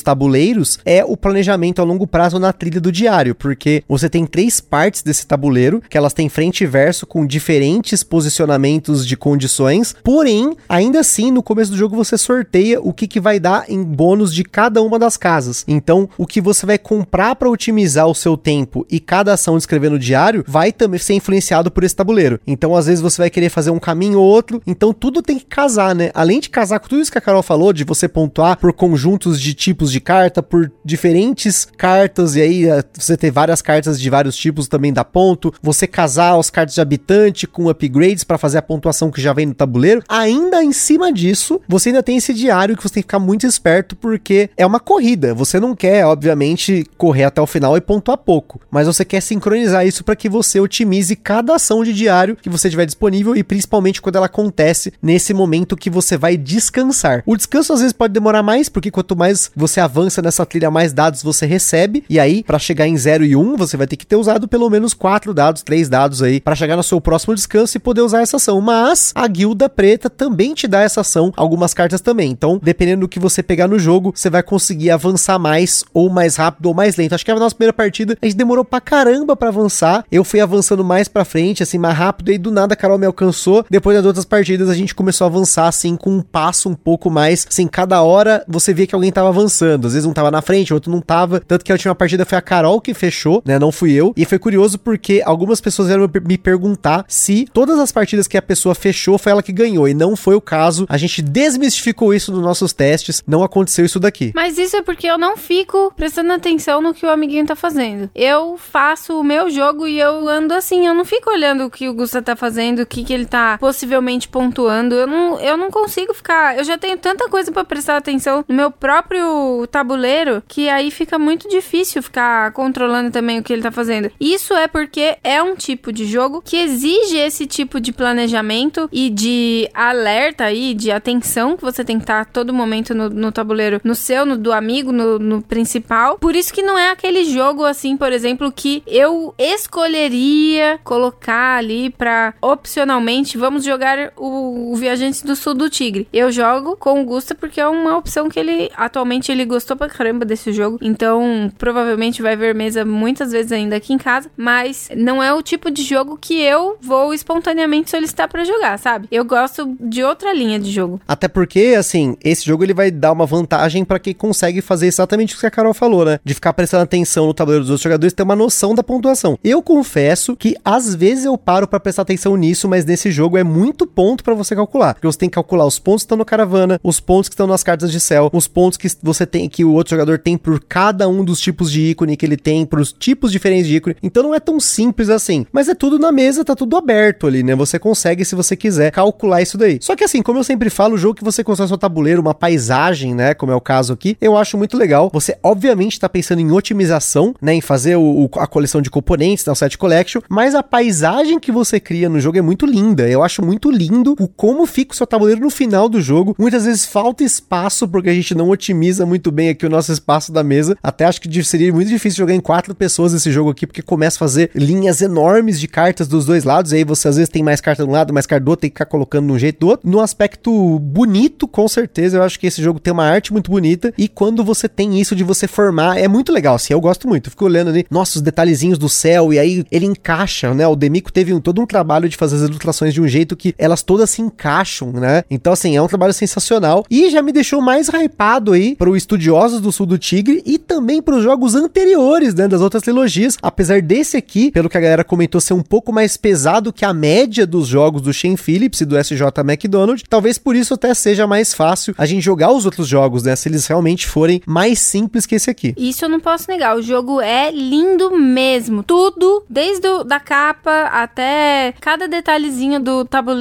tabuleiros, 0.00 0.78
é 0.84 1.04
o 1.04 1.16
planejamento 1.16 1.82
a 1.82 1.84
longo 1.84 2.06
prazo 2.06 2.38
na 2.38 2.52
trilha 2.52 2.80
do 2.80 2.92
diário, 2.92 3.34
porque 3.34 3.82
você 3.88 4.08
tem 4.08 4.24
três 4.24 4.60
partes 4.60 5.02
desse 5.02 5.26
tabuleiro, 5.26 5.82
que 5.90 5.98
elas 5.98 6.12
têm 6.12 6.28
frente 6.28 6.62
e 6.62 6.66
verso 6.66 7.06
com 7.06 7.26
diferentes 7.26 8.02
posicionamentos 8.02 9.06
de 9.06 9.16
condições, 9.16 9.94
porém, 10.04 10.56
ainda 10.68 11.00
assim, 11.00 11.30
no 11.30 11.42
começo 11.42 11.72
do 11.72 11.76
jogo 11.76 11.96
você 11.96 12.16
sorteia 12.16 12.80
o 12.80 12.92
que, 12.92 13.08
que 13.08 13.20
vai 13.20 13.40
dar 13.40 13.64
em 13.68 13.82
bônus 13.82 14.32
de 14.32 14.44
cada 14.44 14.80
uma 14.82 14.98
das 14.98 15.16
casas. 15.16 15.64
Então, 15.66 16.08
o 16.16 16.26
que 16.26 16.40
você 16.40 16.64
vai 16.64 16.78
comprar 16.78 17.34
para 17.34 17.50
otimizar 17.50 18.06
o 18.06 18.14
seu 18.14 18.36
tempo 18.36 18.86
e 18.90 19.00
cada 19.00 19.32
ação 19.32 19.56
de 19.56 19.62
escrever 19.62 19.90
no 19.90 19.98
diário 19.98 20.44
vai 20.46 20.72
também 20.72 21.00
ser 21.00 21.14
influenciado 21.14 21.70
por 21.70 21.84
esse 21.84 21.96
tabuleiro. 21.96 22.40
Então, 22.46 22.76
às 22.76 22.86
vezes 22.86 23.00
você 23.00 23.22
vai 23.22 23.30
querer 23.30 23.48
fazer 23.48 23.70
um 23.70 23.78
caminho 23.78 24.20
outro, 24.28 24.62
então 24.66 24.92
tudo 24.92 25.22
tem 25.22 25.38
que 25.38 25.46
casar, 25.46 25.94
né? 25.94 26.10
Além 26.14 26.40
de 26.40 26.50
casar 26.50 26.78
com 26.80 26.88
tudo 26.88 27.02
isso 27.02 27.12
que 27.12 27.18
a 27.18 27.20
Carol 27.20 27.42
falou, 27.42 27.72
de 27.72 27.84
você 27.84 28.08
pontuar 28.08 28.58
por 28.58 28.72
conjuntos 28.72 29.40
de 29.40 29.54
tipos 29.54 29.90
de 29.90 30.00
carta, 30.00 30.42
por 30.42 30.70
diferentes 30.84 31.66
cartas, 31.76 32.36
e 32.36 32.42
aí 32.42 32.68
eh, 32.68 32.84
você 32.92 33.16
ter 33.16 33.30
várias 33.30 33.62
cartas 33.62 34.00
de 34.00 34.10
vários 34.10 34.36
tipos 34.36 34.68
também 34.68 34.92
dá 34.92 35.04
ponto, 35.04 35.52
você 35.62 35.86
casar 35.86 36.38
as 36.38 36.50
cartas 36.50 36.74
de 36.74 36.80
habitante 36.80 37.46
com 37.46 37.68
upgrades 37.68 38.24
para 38.24 38.38
fazer 38.38 38.58
a 38.58 38.62
pontuação 38.62 39.10
que 39.10 39.20
já 39.20 39.32
vem 39.32 39.46
no 39.46 39.54
tabuleiro. 39.54 40.02
Ainda 40.08 40.62
em 40.62 40.72
cima 40.72 41.12
disso, 41.12 41.60
você 41.68 41.88
ainda 41.88 42.02
tem 42.02 42.16
esse 42.16 42.34
diário 42.34 42.76
que 42.76 42.82
você 42.82 42.94
tem 42.94 43.02
que 43.02 43.08
ficar 43.08 43.18
muito 43.18 43.46
esperto, 43.46 43.96
porque 43.96 44.50
é 44.56 44.66
uma 44.66 44.80
corrida. 44.80 45.34
Você 45.34 45.58
não 45.58 45.74
quer, 45.74 46.04
obviamente, 46.06 46.84
correr 46.96 47.24
até 47.24 47.40
o 47.40 47.46
final 47.46 47.76
e 47.76 47.80
pontuar 47.80 48.18
pouco, 48.18 48.60
mas 48.70 48.86
você 48.86 49.04
quer 49.04 49.20
sincronizar 49.20 49.86
isso 49.86 50.04
para 50.04 50.16
que 50.16 50.28
você 50.28 50.60
otimize 50.60 51.16
cada 51.16 51.54
ação 51.54 51.82
de 51.82 51.92
diário 51.92 52.36
que 52.36 52.48
você 52.48 52.68
tiver 52.68 52.86
disponível 52.86 53.36
e 53.36 53.42
principalmente 53.42 54.00
quando 54.02 54.16
ela 54.18 54.26
acontece 54.26 54.92
nesse 55.02 55.32
momento 55.32 55.76
que 55.76 55.90
você 55.90 56.16
vai 56.16 56.36
descansar. 56.36 57.22
O 57.24 57.36
descanso 57.36 57.72
às 57.72 57.80
vezes 57.80 57.92
pode 57.92 58.12
demorar 58.12 58.42
mais, 58.42 58.68
porque 58.68 58.90
quanto 58.90 59.16
mais 59.16 59.50
você 59.56 59.80
avança 59.80 60.20
nessa 60.20 60.44
trilha, 60.44 60.70
mais 60.70 60.92
dados 60.92 61.22
você 61.22 61.46
recebe. 61.46 62.04
E 62.08 62.20
aí, 62.20 62.42
para 62.42 62.58
chegar 62.58 62.86
em 62.86 62.96
0 62.96 63.24
e 63.24 63.34
1, 63.34 63.40
um, 63.40 63.56
você 63.56 63.76
vai 63.76 63.86
ter 63.86 63.96
que 63.96 64.06
ter 64.06 64.16
usado 64.16 64.46
pelo 64.46 64.68
menos 64.68 64.94
4 64.94 65.32
dados, 65.32 65.62
3 65.62 65.88
dados 65.88 66.22
aí, 66.22 66.40
para 66.40 66.54
chegar 66.54 66.76
no 66.76 66.82
seu 66.82 67.00
próximo 67.00 67.34
descanso 67.34 67.76
e 67.76 67.80
poder 67.80 68.02
usar 68.02 68.22
essa 68.22 68.36
ação. 68.36 68.60
Mas 68.60 69.12
a 69.14 69.26
guilda 69.26 69.68
preta 69.68 70.10
também 70.10 70.54
te 70.54 70.66
dá 70.66 70.82
essa 70.82 71.00
ação, 71.00 71.32
algumas 71.36 71.72
cartas 71.72 72.00
também. 72.00 72.30
Então, 72.30 72.60
dependendo 72.62 73.02
do 73.02 73.08
que 73.08 73.18
você 73.18 73.42
pegar 73.42 73.68
no 73.68 73.78
jogo, 73.78 74.12
você 74.14 74.28
vai 74.28 74.42
conseguir 74.42 74.90
avançar 74.90 75.38
mais, 75.38 75.84
ou 75.94 76.10
mais 76.10 76.36
rápido, 76.36 76.66
ou 76.66 76.74
mais 76.74 76.96
lento. 76.96 77.14
Acho 77.14 77.24
que 77.24 77.30
a 77.30 77.36
nossa 77.36 77.54
primeira 77.54 77.72
partida, 77.72 78.16
a 78.20 78.26
gente 78.26 78.36
demorou 78.36 78.64
pra 78.64 78.80
caramba 78.80 79.36
para 79.36 79.48
avançar. 79.48 80.04
Eu 80.10 80.24
fui 80.24 80.40
avançando 80.40 80.84
mais 80.84 81.08
pra 81.08 81.24
frente, 81.24 81.62
assim, 81.62 81.78
mais 81.78 81.96
rápido, 81.96 82.32
e 82.32 82.38
do 82.38 82.50
nada 82.50 82.74
a 82.74 82.76
Carol 82.76 82.98
me 82.98 83.06
alcançou. 83.06 83.64
Depois 83.70 83.96
das 83.96 84.04
outras 84.08 84.24
partidas, 84.24 84.68
a 84.68 84.74
gente 84.74 84.94
começou 84.94 85.24
a 85.24 85.28
avançar, 85.28 85.68
assim, 85.68 85.96
com 85.96 86.10
um 86.10 86.22
passo 86.22 86.68
um 86.68 86.74
pouco 86.74 87.10
mais. 87.10 87.46
Assim, 87.48 87.66
cada 87.66 88.02
hora 88.02 88.44
você 88.48 88.74
via 88.74 88.86
que 88.86 88.94
alguém 88.94 89.12
tava 89.12 89.28
avançando. 89.28 89.86
Às 89.86 89.92
vezes 89.92 90.06
um 90.06 90.12
tava 90.12 90.30
na 90.30 90.42
frente, 90.42 90.74
outro 90.74 90.90
não 90.90 91.00
tava. 91.00 91.40
Tanto 91.40 91.64
que 91.64 91.72
a 91.72 91.74
última 91.74 91.94
partida 91.94 92.24
foi 92.24 92.38
a 92.38 92.42
Carol 92.42 92.80
que 92.80 92.94
fechou, 92.94 93.42
né? 93.44 93.58
Não 93.58 93.70
fui 93.70 93.92
eu. 93.92 94.12
E 94.16 94.24
foi 94.24 94.38
curioso 94.38 94.78
porque 94.78 95.22
algumas 95.24 95.60
pessoas 95.60 95.88
vieram 95.88 96.10
me 96.26 96.38
perguntar 96.38 97.04
se 97.08 97.46
todas 97.52 97.78
as 97.78 97.92
partidas 97.92 98.26
que 98.26 98.36
a 98.36 98.42
pessoa 98.42 98.74
fechou 98.74 99.18
foi 99.18 99.32
ela 99.32 99.42
que 99.42 99.52
ganhou. 99.52 99.88
E 99.88 99.94
não 99.94 100.16
foi 100.16 100.34
o 100.34 100.40
caso. 100.40 100.86
A 100.88 100.96
gente 100.96 101.22
desmistificou 101.22 102.14
isso 102.14 102.32
nos 102.32 102.42
nossos 102.42 102.72
testes. 102.72 103.22
Não 103.26 103.42
aconteceu 103.42 103.84
isso 103.84 104.00
daqui. 104.00 104.32
Mas 104.34 104.58
isso 104.58 104.76
é 104.76 104.82
porque 104.82 105.06
eu 105.06 105.18
não 105.18 105.36
fico 105.36 105.92
prestando 105.96 106.32
atenção 106.32 106.80
no 106.80 106.94
que 106.94 107.04
o 107.04 107.10
amiguinho 107.10 107.46
tá 107.46 107.56
fazendo. 107.56 108.10
Eu 108.14 108.56
faço 108.56 109.18
o 109.18 109.24
meu 109.24 109.50
jogo 109.50 109.86
e 109.86 109.98
eu 109.98 110.28
ando 110.28 110.54
assim. 110.54 110.86
Eu 110.86 110.94
não 110.94 111.04
fico 111.04 111.30
olhando 111.30 111.64
o 111.64 111.70
que 111.70 111.88
o 111.88 111.94
Gusta 111.94 112.22
tá 112.22 112.34
fazendo, 112.34 112.80
o 112.80 112.86
que, 112.86 113.04
que 113.04 113.12
ele 113.12 113.26
tá 113.26 113.58
possivelmente 113.58 113.97
pontuando. 114.28 114.94
Eu 114.94 115.06
não, 115.06 115.40
eu 115.40 115.56
não 115.56 115.70
consigo 115.70 116.14
ficar. 116.14 116.56
Eu 116.56 116.64
já 116.64 116.76
tenho 116.76 116.96
tanta 116.98 117.28
coisa 117.28 117.50
para 117.50 117.64
prestar 117.64 117.96
atenção 117.96 118.44
no 118.48 118.54
meu 118.54 118.70
próprio 118.70 119.66
tabuleiro 119.70 120.42
que 120.46 120.68
aí 120.68 120.90
fica 120.90 121.18
muito 121.18 121.48
difícil 121.48 122.02
ficar 122.02 122.52
controlando 122.52 123.10
também 123.10 123.38
o 123.38 123.42
que 123.42 123.52
ele 123.52 123.62
tá 123.62 123.70
fazendo. 123.70 124.10
Isso 124.20 124.54
é 124.54 124.68
porque 124.68 125.16
é 125.22 125.42
um 125.42 125.54
tipo 125.54 125.92
de 125.92 126.04
jogo 126.04 126.42
que 126.44 126.56
exige 126.56 127.16
esse 127.16 127.46
tipo 127.46 127.80
de 127.80 127.92
planejamento 127.92 128.88
e 128.92 129.10
de 129.10 129.68
alerta 129.74 130.44
aí, 130.44 130.74
de 130.74 130.90
atenção 130.90 131.56
que 131.56 131.64
você 131.64 131.84
tem 131.84 131.98
que 131.98 132.04
estar 132.04 132.26
todo 132.26 132.52
momento 132.52 132.94
no, 132.94 133.08
no 133.08 133.32
tabuleiro, 133.32 133.80
no 133.84 133.94
seu, 133.94 134.24
no 134.24 134.36
do 134.36 134.52
amigo, 134.52 134.92
no, 134.92 135.18
no 135.18 135.42
principal. 135.42 136.18
Por 136.18 136.36
isso 136.36 136.52
que 136.52 136.62
não 136.62 136.78
é 136.78 136.90
aquele 136.90 137.24
jogo 137.24 137.64
assim, 137.64 137.96
por 137.96 138.12
exemplo, 138.12 138.52
que 138.52 138.82
eu 138.86 139.34
escolheria 139.38 140.78
colocar 140.84 141.56
ali 141.58 141.90
para 141.90 142.34
opcionalmente 142.40 143.38
vamos 143.38 143.64
jogar 143.64 143.87
o, 144.16 144.72
o 144.72 144.76
Viajantes 144.76 145.22
do 145.22 145.34
Sul 145.34 145.54
do 145.54 145.70
Tigre. 145.70 146.08
Eu 146.12 146.30
jogo 146.30 146.76
com 146.76 147.00
o 147.00 147.04
Gusta 147.04 147.34
porque 147.34 147.60
é 147.60 147.66
uma 147.66 147.96
opção 147.96 148.28
que 148.28 148.38
ele 148.38 148.70
atualmente 148.76 149.30
ele 149.30 149.44
gostou 149.44 149.76
pra 149.76 149.88
caramba 149.88 150.24
desse 150.24 150.52
jogo. 150.52 150.78
Então, 150.80 151.50
provavelmente 151.58 152.22
vai 152.22 152.36
ver 152.36 152.54
mesa 152.54 152.84
muitas 152.84 153.32
vezes 153.32 153.52
ainda 153.52 153.76
aqui 153.76 153.92
em 153.92 153.98
casa, 153.98 154.30
mas 154.36 154.88
não 154.96 155.22
é 155.22 155.32
o 155.32 155.42
tipo 155.42 155.70
de 155.70 155.82
jogo 155.82 156.18
que 156.20 156.40
eu 156.40 156.76
vou 156.80 157.14
espontaneamente 157.14 157.90
solicitar 157.90 158.28
para 158.28 158.44
jogar, 158.44 158.78
sabe? 158.78 159.08
Eu 159.10 159.24
gosto 159.24 159.76
de 159.80 160.02
outra 160.02 160.32
linha 160.32 160.58
de 160.58 160.70
jogo. 160.70 161.00
Até 161.06 161.28
porque, 161.28 161.74
assim, 161.78 162.16
esse 162.22 162.44
jogo 162.44 162.64
ele 162.64 162.74
vai 162.74 162.90
dar 162.90 163.12
uma 163.12 163.26
vantagem 163.26 163.84
para 163.84 163.98
quem 163.98 164.14
consegue 164.14 164.60
fazer 164.60 164.86
exatamente 164.86 165.34
o 165.34 165.38
que 165.38 165.46
a 165.46 165.50
Carol 165.50 165.74
falou, 165.74 166.04
né? 166.04 166.20
De 166.24 166.34
ficar 166.34 166.52
prestando 166.52 166.84
atenção 166.84 167.26
no 167.26 167.34
tabuleiro 167.34 167.64
dos 167.64 167.70
outros 167.70 167.82
jogadores, 167.82 168.12
ter 168.12 168.22
uma 168.22 168.36
noção 168.36 168.74
da 168.74 168.82
pontuação. 168.82 169.38
Eu 169.42 169.62
confesso 169.62 170.36
que 170.36 170.56
às 170.64 170.94
vezes 170.94 171.24
eu 171.24 171.36
paro 171.36 171.66
para 171.66 171.80
prestar 171.80 172.02
atenção 172.02 172.36
nisso, 172.36 172.68
mas 172.68 172.84
nesse 172.84 173.10
jogo 173.10 173.38
é 173.38 173.44
muito 173.44 173.77
ponto 173.86 174.24
para 174.24 174.34
você 174.34 174.54
calcular. 174.54 174.94
Porque 174.94 175.06
você 175.06 175.18
tem 175.18 175.28
que 175.28 175.34
calcular 175.34 175.66
os 175.66 175.78
pontos 175.78 176.02
que 176.02 176.06
estão 176.06 176.18
no 176.18 176.24
caravana, 176.24 176.80
os 176.82 177.00
pontos 177.00 177.28
que 177.28 177.34
estão 177.34 177.46
nas 177.46 177.62
cartas 177.62 177.90
de 177.90 178.00
céu, 178.00 178.30
os 178.32 178.46
pontos 178.46 178.76
que 178.76 178.88
você 179.02 179.26
tem 179.26 179.48
que 179.48 179.64
o 179.64 179.72
outro 179.72 179.90
jogador 179.90 180.18
tem 180.18 180.36
por 180.36 180.60
cada 180.60 181.08
um 181.08 181.24
dos 181.24 181.40
tipos 181.40 181.70
de 181.70 181.90
ícone 181.90 182.16
que 182.16 182.26
ele 182.26 182.36
tem, 182.36 182.64
por 182.66 182.80
os 182.80 182.92
tipos 182.92 183.32
diferentes 183.32 183.66
de 183.66 183.76
ícone. 183.76 183.96
Então 184.02 184.22
não 184.22 184.34
é 184.34 184.40
tão 184.40 184.58
simples 184.60 185.08
assim. 185.08 185.46
Mas 185.52 185.68
é 185.68 185.74
tudo 185.74 185.98
na 185.98 186.12
mesa, 186.12 186.44
tá 186.44 186.54
tudo 186.54 186.76
aberto 186.76 187.26
ali, 187.26 187.42
né? 187.42 187.54
Você 187.54 187.78
consegue, 187.78 188.24
se 188.24 188.34
você 188.34 188.56
quiser, 188.56 188.90
calcular 188.90 189.42
isso 189.42 189.56
daí. 189.56 189.78
Só 189.80 189.94
que 189.94 190.04
assim, 190.04 190.22
como 190.22 190.38
eu 190.38 190.44
sempre 190.44 190.70
falo, 190.70 190.94
o 190.94 190.98
jogo 190.98 191.14
que 191.14 191.24
você 191.24 191.44
constrói 191.44 191.68
seu 191.68 191.78
tabuleiro, 191.78 192.20
uma 192.20 192.34
paisagem, 192.34 193.14
né? 193.14 193.34
Como 193.34 193.52
é 193.52 193.54
o 193.54 193.60
caso 193.60 193.92
aqui, 193.92 194.16
eu 194.20 194.36
acho 194.36 194.56
muito 194.56 194.76
legal. 194.76 195.10
Você, 195.12 195.36
obviamente, 195.42 195.98
tá 195.98 196.08
pensando 196.08 196.40
em 196.40 196.50
otimização, 196.50 197.34
né? 197.40 197.54
Em 197.54 197.60
fazer 197.60 197.96
o, 197.96 198.28
a 198.36 198.46
coleção 198.46 198.80
de 198.80 198.90
componentes, 198.90 199.44
né? 199.44 199.52
O 199.52 199.56
set 199.56 199.76
collection, 199.76 200.20
mas 200.28 200.54
a 200.54 200.62
paisagem 200.62 201.38
que 201.38 201.52
você 201.52 201.80
cria 201.80 202.08
no 202.08 202.20
jogo 202.20 202.38
é 202.38 202.42
muito 202.42 202.66
linda. 202.66 203.08
Eu 203.08 203.22
acho 203.22 203.44
muito 203.44 203.67
lindo 203.70 204.14
o 204.18 204.28
como 204.28 204.66
fica 204.66 204.92
o 204.92 204.96
seu 204.96 205.06
tabuleiro 205.06 205.40
no 205.40 205.50
final 205.50 205.88
do 205.88 206.00
jogo. 206.00 206.34
Muitas 206.38 206.64
vezes 206.64 206.84
falta 206.84 207.24
espaço 207.24 207.86
porque 207.88 208.10
a 208.10 208.14
gente 208.14 208.34
não 208.34 208.50
otimiza 208.50 209.06
muito 209.06 209.30
bem 209.30 209.48
aqui 209.48 209.66
o 209.66 209.70
nosso 209.70 209.92
espaço 209.92 210.32
da 210.32 210.42
mesa. 210.42 210.76
Até 210.82 211.04
acho 211.04 211.20
que 211.20 211.44
seria 211.44 211.72
muito 211.72 211.88
difícil 211.88 212.18
jogar 212.18 212.34
em 212.34 212.40
quatro 212.40 212.74
pessoas 212.74 213.12
esse 213.12 213.30
jogo 213.30 213.50
aqui, 213.50 213.66
porque 213.66 213.82
começa 213.82 214.16
a 214.16 214.20
fazer 214.20 214.50
linhas 214.54 215.02
enormes 215.02 215.58
de 215.60 215.68
cartas 215.68 216.08
dos 216.08 216.24
dois 216.24 216.44
lados. 216.44 216.72
E 216.72 216.76
aí 216.76 216.84
você 216.84 217.08
às 217.08 217.16
vezes 217.16 217.28
tem 217.28 217.42
mais 217.42 217.60
carta 217.60 217.84
de 217.84 217.88
um 217.88 217.92
lado, 217.92 218.12
mais 218.12 218.26
carta 218.26 218.44
do 218.44 218.48
outro, 218.48 218.62
tem 218.62 218.70
que 218.70 218.74
ficar 218.74 218.86
colocando 218.86 219.26
de 219.26 219.32
um 219.32 219.38
jeito 219.38 219.60
do 219.60 219.68
outro. 219.68 219.88
No 219.88 220.00
aspecto 220.00 220.78
bonito, 220.78 221.46
com 221.46 221.66
certeza, 221.68 222.18
eu 222.18 222.22
acho 222.22 222.38
que 222.38 222.46
esse 222.46 222.62
jogo 222.62 222.80
tem 222.80 222.92
uma 222.92 223.04
arte 223.04 223.32
muito 223.32 223.50
bonita. 223.50 223.92
E 223.96 224.08
quando 224.08 224.44
você 224.44 224.68
tem 224.68 225.00
isso 225.00 225.14
de 225.14 225.24
você 225.24 225.46
formar, 225.46 225.98
é 225.98 226.08
muito 226.08 226.32
legal. 226.32 226.54
Assim, 226.54 226.72
eu 226.72 226.80
gosto 226.80 227.08
muito. 227.08 227.30
Fico 227.30 227.44
olhando 227.44 227.68
ali, 227.70 227.86
nossa, 227.90 228.18
os 228.18 228.22
detalhezinhos 228.22 228.78
do 228.78 228.88
céu, 228.88 229.32
e 229.32 229.38
aí 229.38 229.64
ele 229.70 229.86
encaixa, 229.86 230.52
né? 230.54 230.66
O 230.66 230.76
Demico 230.76 231.12
teve 231.12 231.32
um, 231.32 231.40
todo 231.40 231.60
um 231.60 231.66
trabalho 231.66 232.08
de 232.08 232.16
fazer 232.16 232.36
as 232.36 232.42
ilustrações 232.42 232.94
de 232.94 233.00
um 233.00 233.08
jeito 233.08 233.36
que 233.36 233.47
elas 233.58 233.82
todas 233.82 234.10
se 234.10 234.22
encaixam, 234.22 234.92
né? 234.92 235.22
Então, 235.30 235.52
assim, 235.52 235.76
é 235.76 235.82
um 235.82 235.86
trabalho 235.86 236.12
sensacional. 236.12 236.84
E 236.90 237.10
já 237.10 237.22
me 237.22 237.32
deixou 237.32 237.60
mais 237.60 237.88
hypado 237.88 238.52
aí 238.52 238.74
para 238.76 238.90
os 238.90 238.96
estudiosos 238.96 239.60
do 239.60 239.72
Sul 239.72 239.86
do 239.86 239.98
Tigre 239.98 240.42
e 240.44 240.58
também 240.58 241.00
para 241.00 241.16
os 241.16 241.22
jogos 241.22 241.54
anteriores, 241.54 242.34
né? 242.34 242.48
Das 242.48 242.60
outras 242.60 242.82
trilogias. 242.82 243.36
Apesar 243.42 243.80
desse 243.80 244.16
aqui, 244.16 244.50
pelo 244.50 244.68
que 244.68 244.76
a 244.76 244.80
galera 244.80 245.04
comentou, 245.04 245.40
ser 245.40 245.54
um 245.54 245.62
pouco 245.62 245.92
mais 245.92 246.16
pesado 246.16 246.72
que 246.72 246.84
a 246.84 246.92
média 246.92 247.46
dos 247.46 247.66
jogos 247.66 248.02
do 248.02 248.12
Shane 248.12 248.36
Phillips 248.36 248.80
e 248.80 248.84
do 248.84 248.98
SJ 248.98 249.22
McDonald. 249.44 250.04
Talvez 250.08 250.38
por 250.38 250.56
isso 250.56 250.74
até 250.74 250.92
seja 250.94 251.26
mais 251.26 251.54
fácil 251.54 251.94
a 251.96 252.06
gente 252.06 252.22
jogar 252.22 252.52
os 252.52 252.64
outros 252.64 252.86
jogos, 252.88 253.22
né? 253.22 253.36
Se 253.36 253.48
eles 253.48 253.66
realmente 253.66 254.06
forem 254.06 254.42
mais 254.46 254.78
simples 254.78 255.26
que 255.26 255.34
esse 255.34 255.50
aqui. 255.50 255.74
Isso 255.76 256.04
eu 256.04 256.08
não 256.08 256.20
posso 256.20 256.50
negar. 256.50 256.76
O 256.76 256.82
jogo 256.82 257.20
é 257.20 257.50
lindo 257.50 258.16
mesmo. 258.16 258.82
Tudo, 258.82 259.44
desde 259.48 259.86
o, 259.88 260.04
da 260.04 260.20
capa 260.20 260.88
até 260.92 261.74
cada 261.80 262.08
detalhezinho 262.08 262.80
do 262.80 263.04
tabuleiro, 263.04 263.37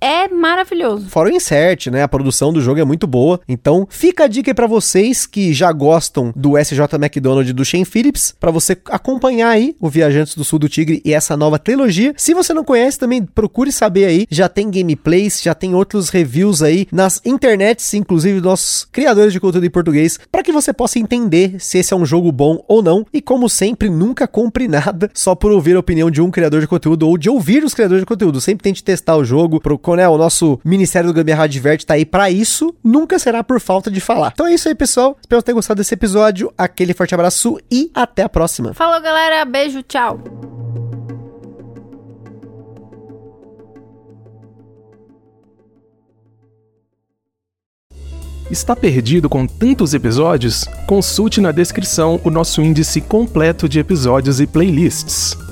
é 0.00 0.28
maravilhoso. 0.28 1.08
Fora 1.08 1.28
o 1.28 1.32
insert, 1.32 1.86
né? 1.88 2.02
A 2.02 2.08
produção 2.08 2.52
do 2.52 2.60
jogo 2.60 2.80
é 2.80 2.84
muito 2.84 3.06
boa. 3.06 3.40
Então, 3.48 3.86
fica 3.90 4.24
a 4.24 4.28
dica 4.28 4.50
aí 4.50 4.54
pra 4.54 4.66
vocês 4.66 5.26
que 5.26 5.52
já 5.52 5.72
gostam 5.72 6.32
do 6.34 6.58
SJ 6.58 6.80
McDonald 6.94 7.52
do 7.52 7.64
Shane 7.64 7.84
Phillips, 7.84 8.34
para 8.38 8.50
você 8.50 8.76
acompanhar 8.86 9.50
aí 9.50 9.74
o 9.80 9.88
Viajantes 9.88 10.34
do 10.34 10.44
Sul 10.44 10.58
do 10.58 10.68
Tigre 10.68 11.00
e 11.04 11.12
essa 11.12 11.36
nova 11.36 11.58
trilogia. 11.58 12.14
Se 12.16 12.34
você 12.34 12.52
não 12.52 12.64
conhece, 12.64 12.98
também 12.98 13.24
procure 13.24 13.72
saber 13.72 14.06
aí. 14.06 14.26
Já 14.30 14.48
tem 14.48 14.70
gameplays, 14.70 15.42
já 15.42 15.54
tem 15.54 15.74
outros 15.74 16.08
reviews 16.10 16.62
aí 16.62 16.86
nas 16.92 17.20
internets, 17.24 17.94
inclusive 17.94 18.40
dos 18.40 18.86
criadores 18.90 19.32
de 19.32 19.40
conteúdo 19.40 19.66
em 19.66 19.70
português, 19.70 20.18
para 20.30 20.42
que 20.42 20.52
você 20.52 20.72
possa 20.72 20.98
entender 20.98 21.56
se 21.58 21.78
esse 21.78 21.92
é 21.92 21.96
um 21.96 22.06
jogo 22.06 22.30
bom 22.30 22.62
ou 22.68 22.82
não. 22.82 23.06
E 23.12 23.20
como 23.20 23.48
sempre, 23.48 23.88
nunca 23.88 24.26
compre 24.26 24.68
nada 24.68 25.10
só 25.14 25.34
por 25.34 25.50
ouvir 25.50 25.76
a 25.76 25.80
opinião 25.80 26.10
de 26.10 26.20
um 26.20 26.30
criador 26.30 26.60
de 26.60 26.66
conteúdo 26.66 27.08
ou 27.08 27.16
de 27.16 27.30
ouvir 27.30 27.64
os 27.64 27.74
criadores 27.74 28.02
de 28.02 28.06
conteúdo. 28.06 28.40
Sempre 28.40 28.64
tente 28.64 28.84
testar 28.84 29.16
o 29.16 29.24
jogo. 29.24 29.37
Pro, 29.60 29.80
né, 29.94 30.08
o 30.08 30.16
nosso 30.16 30.58
Ministério 30.64 31.10
do 31.10 31.14
Gambiarra 31.14 31.44
Adverte 31.44 31.84
tá 31.84 31.94
aí 31.94 32.06
para 32.06 32.30
isso. 32.30 32.74
Nunca 32.82 33.18
será 33.18 33.44
por 33.44 33.60
falta 33.60 33.90
de 33.90 34.00
falar. 34.00 34.32
Então 34.32 34.46
é 34.46 34.54
isso 34.54 34.68
aí, 34.68 34.74
pessoal. 34.74 35.16
Espero 35.20 35.42
ter 35.42 35.52
gostado 35.52 35.78
desse 35.78 35.92
episódio. 35.92 36.50
Aquele 36.56 36.94
forte 36.94 37.14
abraço 37.14 37.58
e 37.70 37.90
até 37.94 38.22
a 38.22 38.28
próxima. 38.28 38.72
Falou, 38.72 39.00
galera. 39.02 39.44
Beijo, 39.44 39.82
tchau. 39.82 40.18
Está 48.50 48.74
perdido 48.74 49.28
com 49.28 49.46
tantos 49.46 49.92
episódios? 49.92 50.64
Consulte 50.86 51.38
na 51.38 51.52
descrição 51.52 52.18
o 52.24 52.30
nosso 52.30 52.62
índice 52.62 52.98
completo 53.02 53.68
de 53.68 53.78
episódios 53.78 54.40
e 54.40 54.46
playlists. 54.46 55.47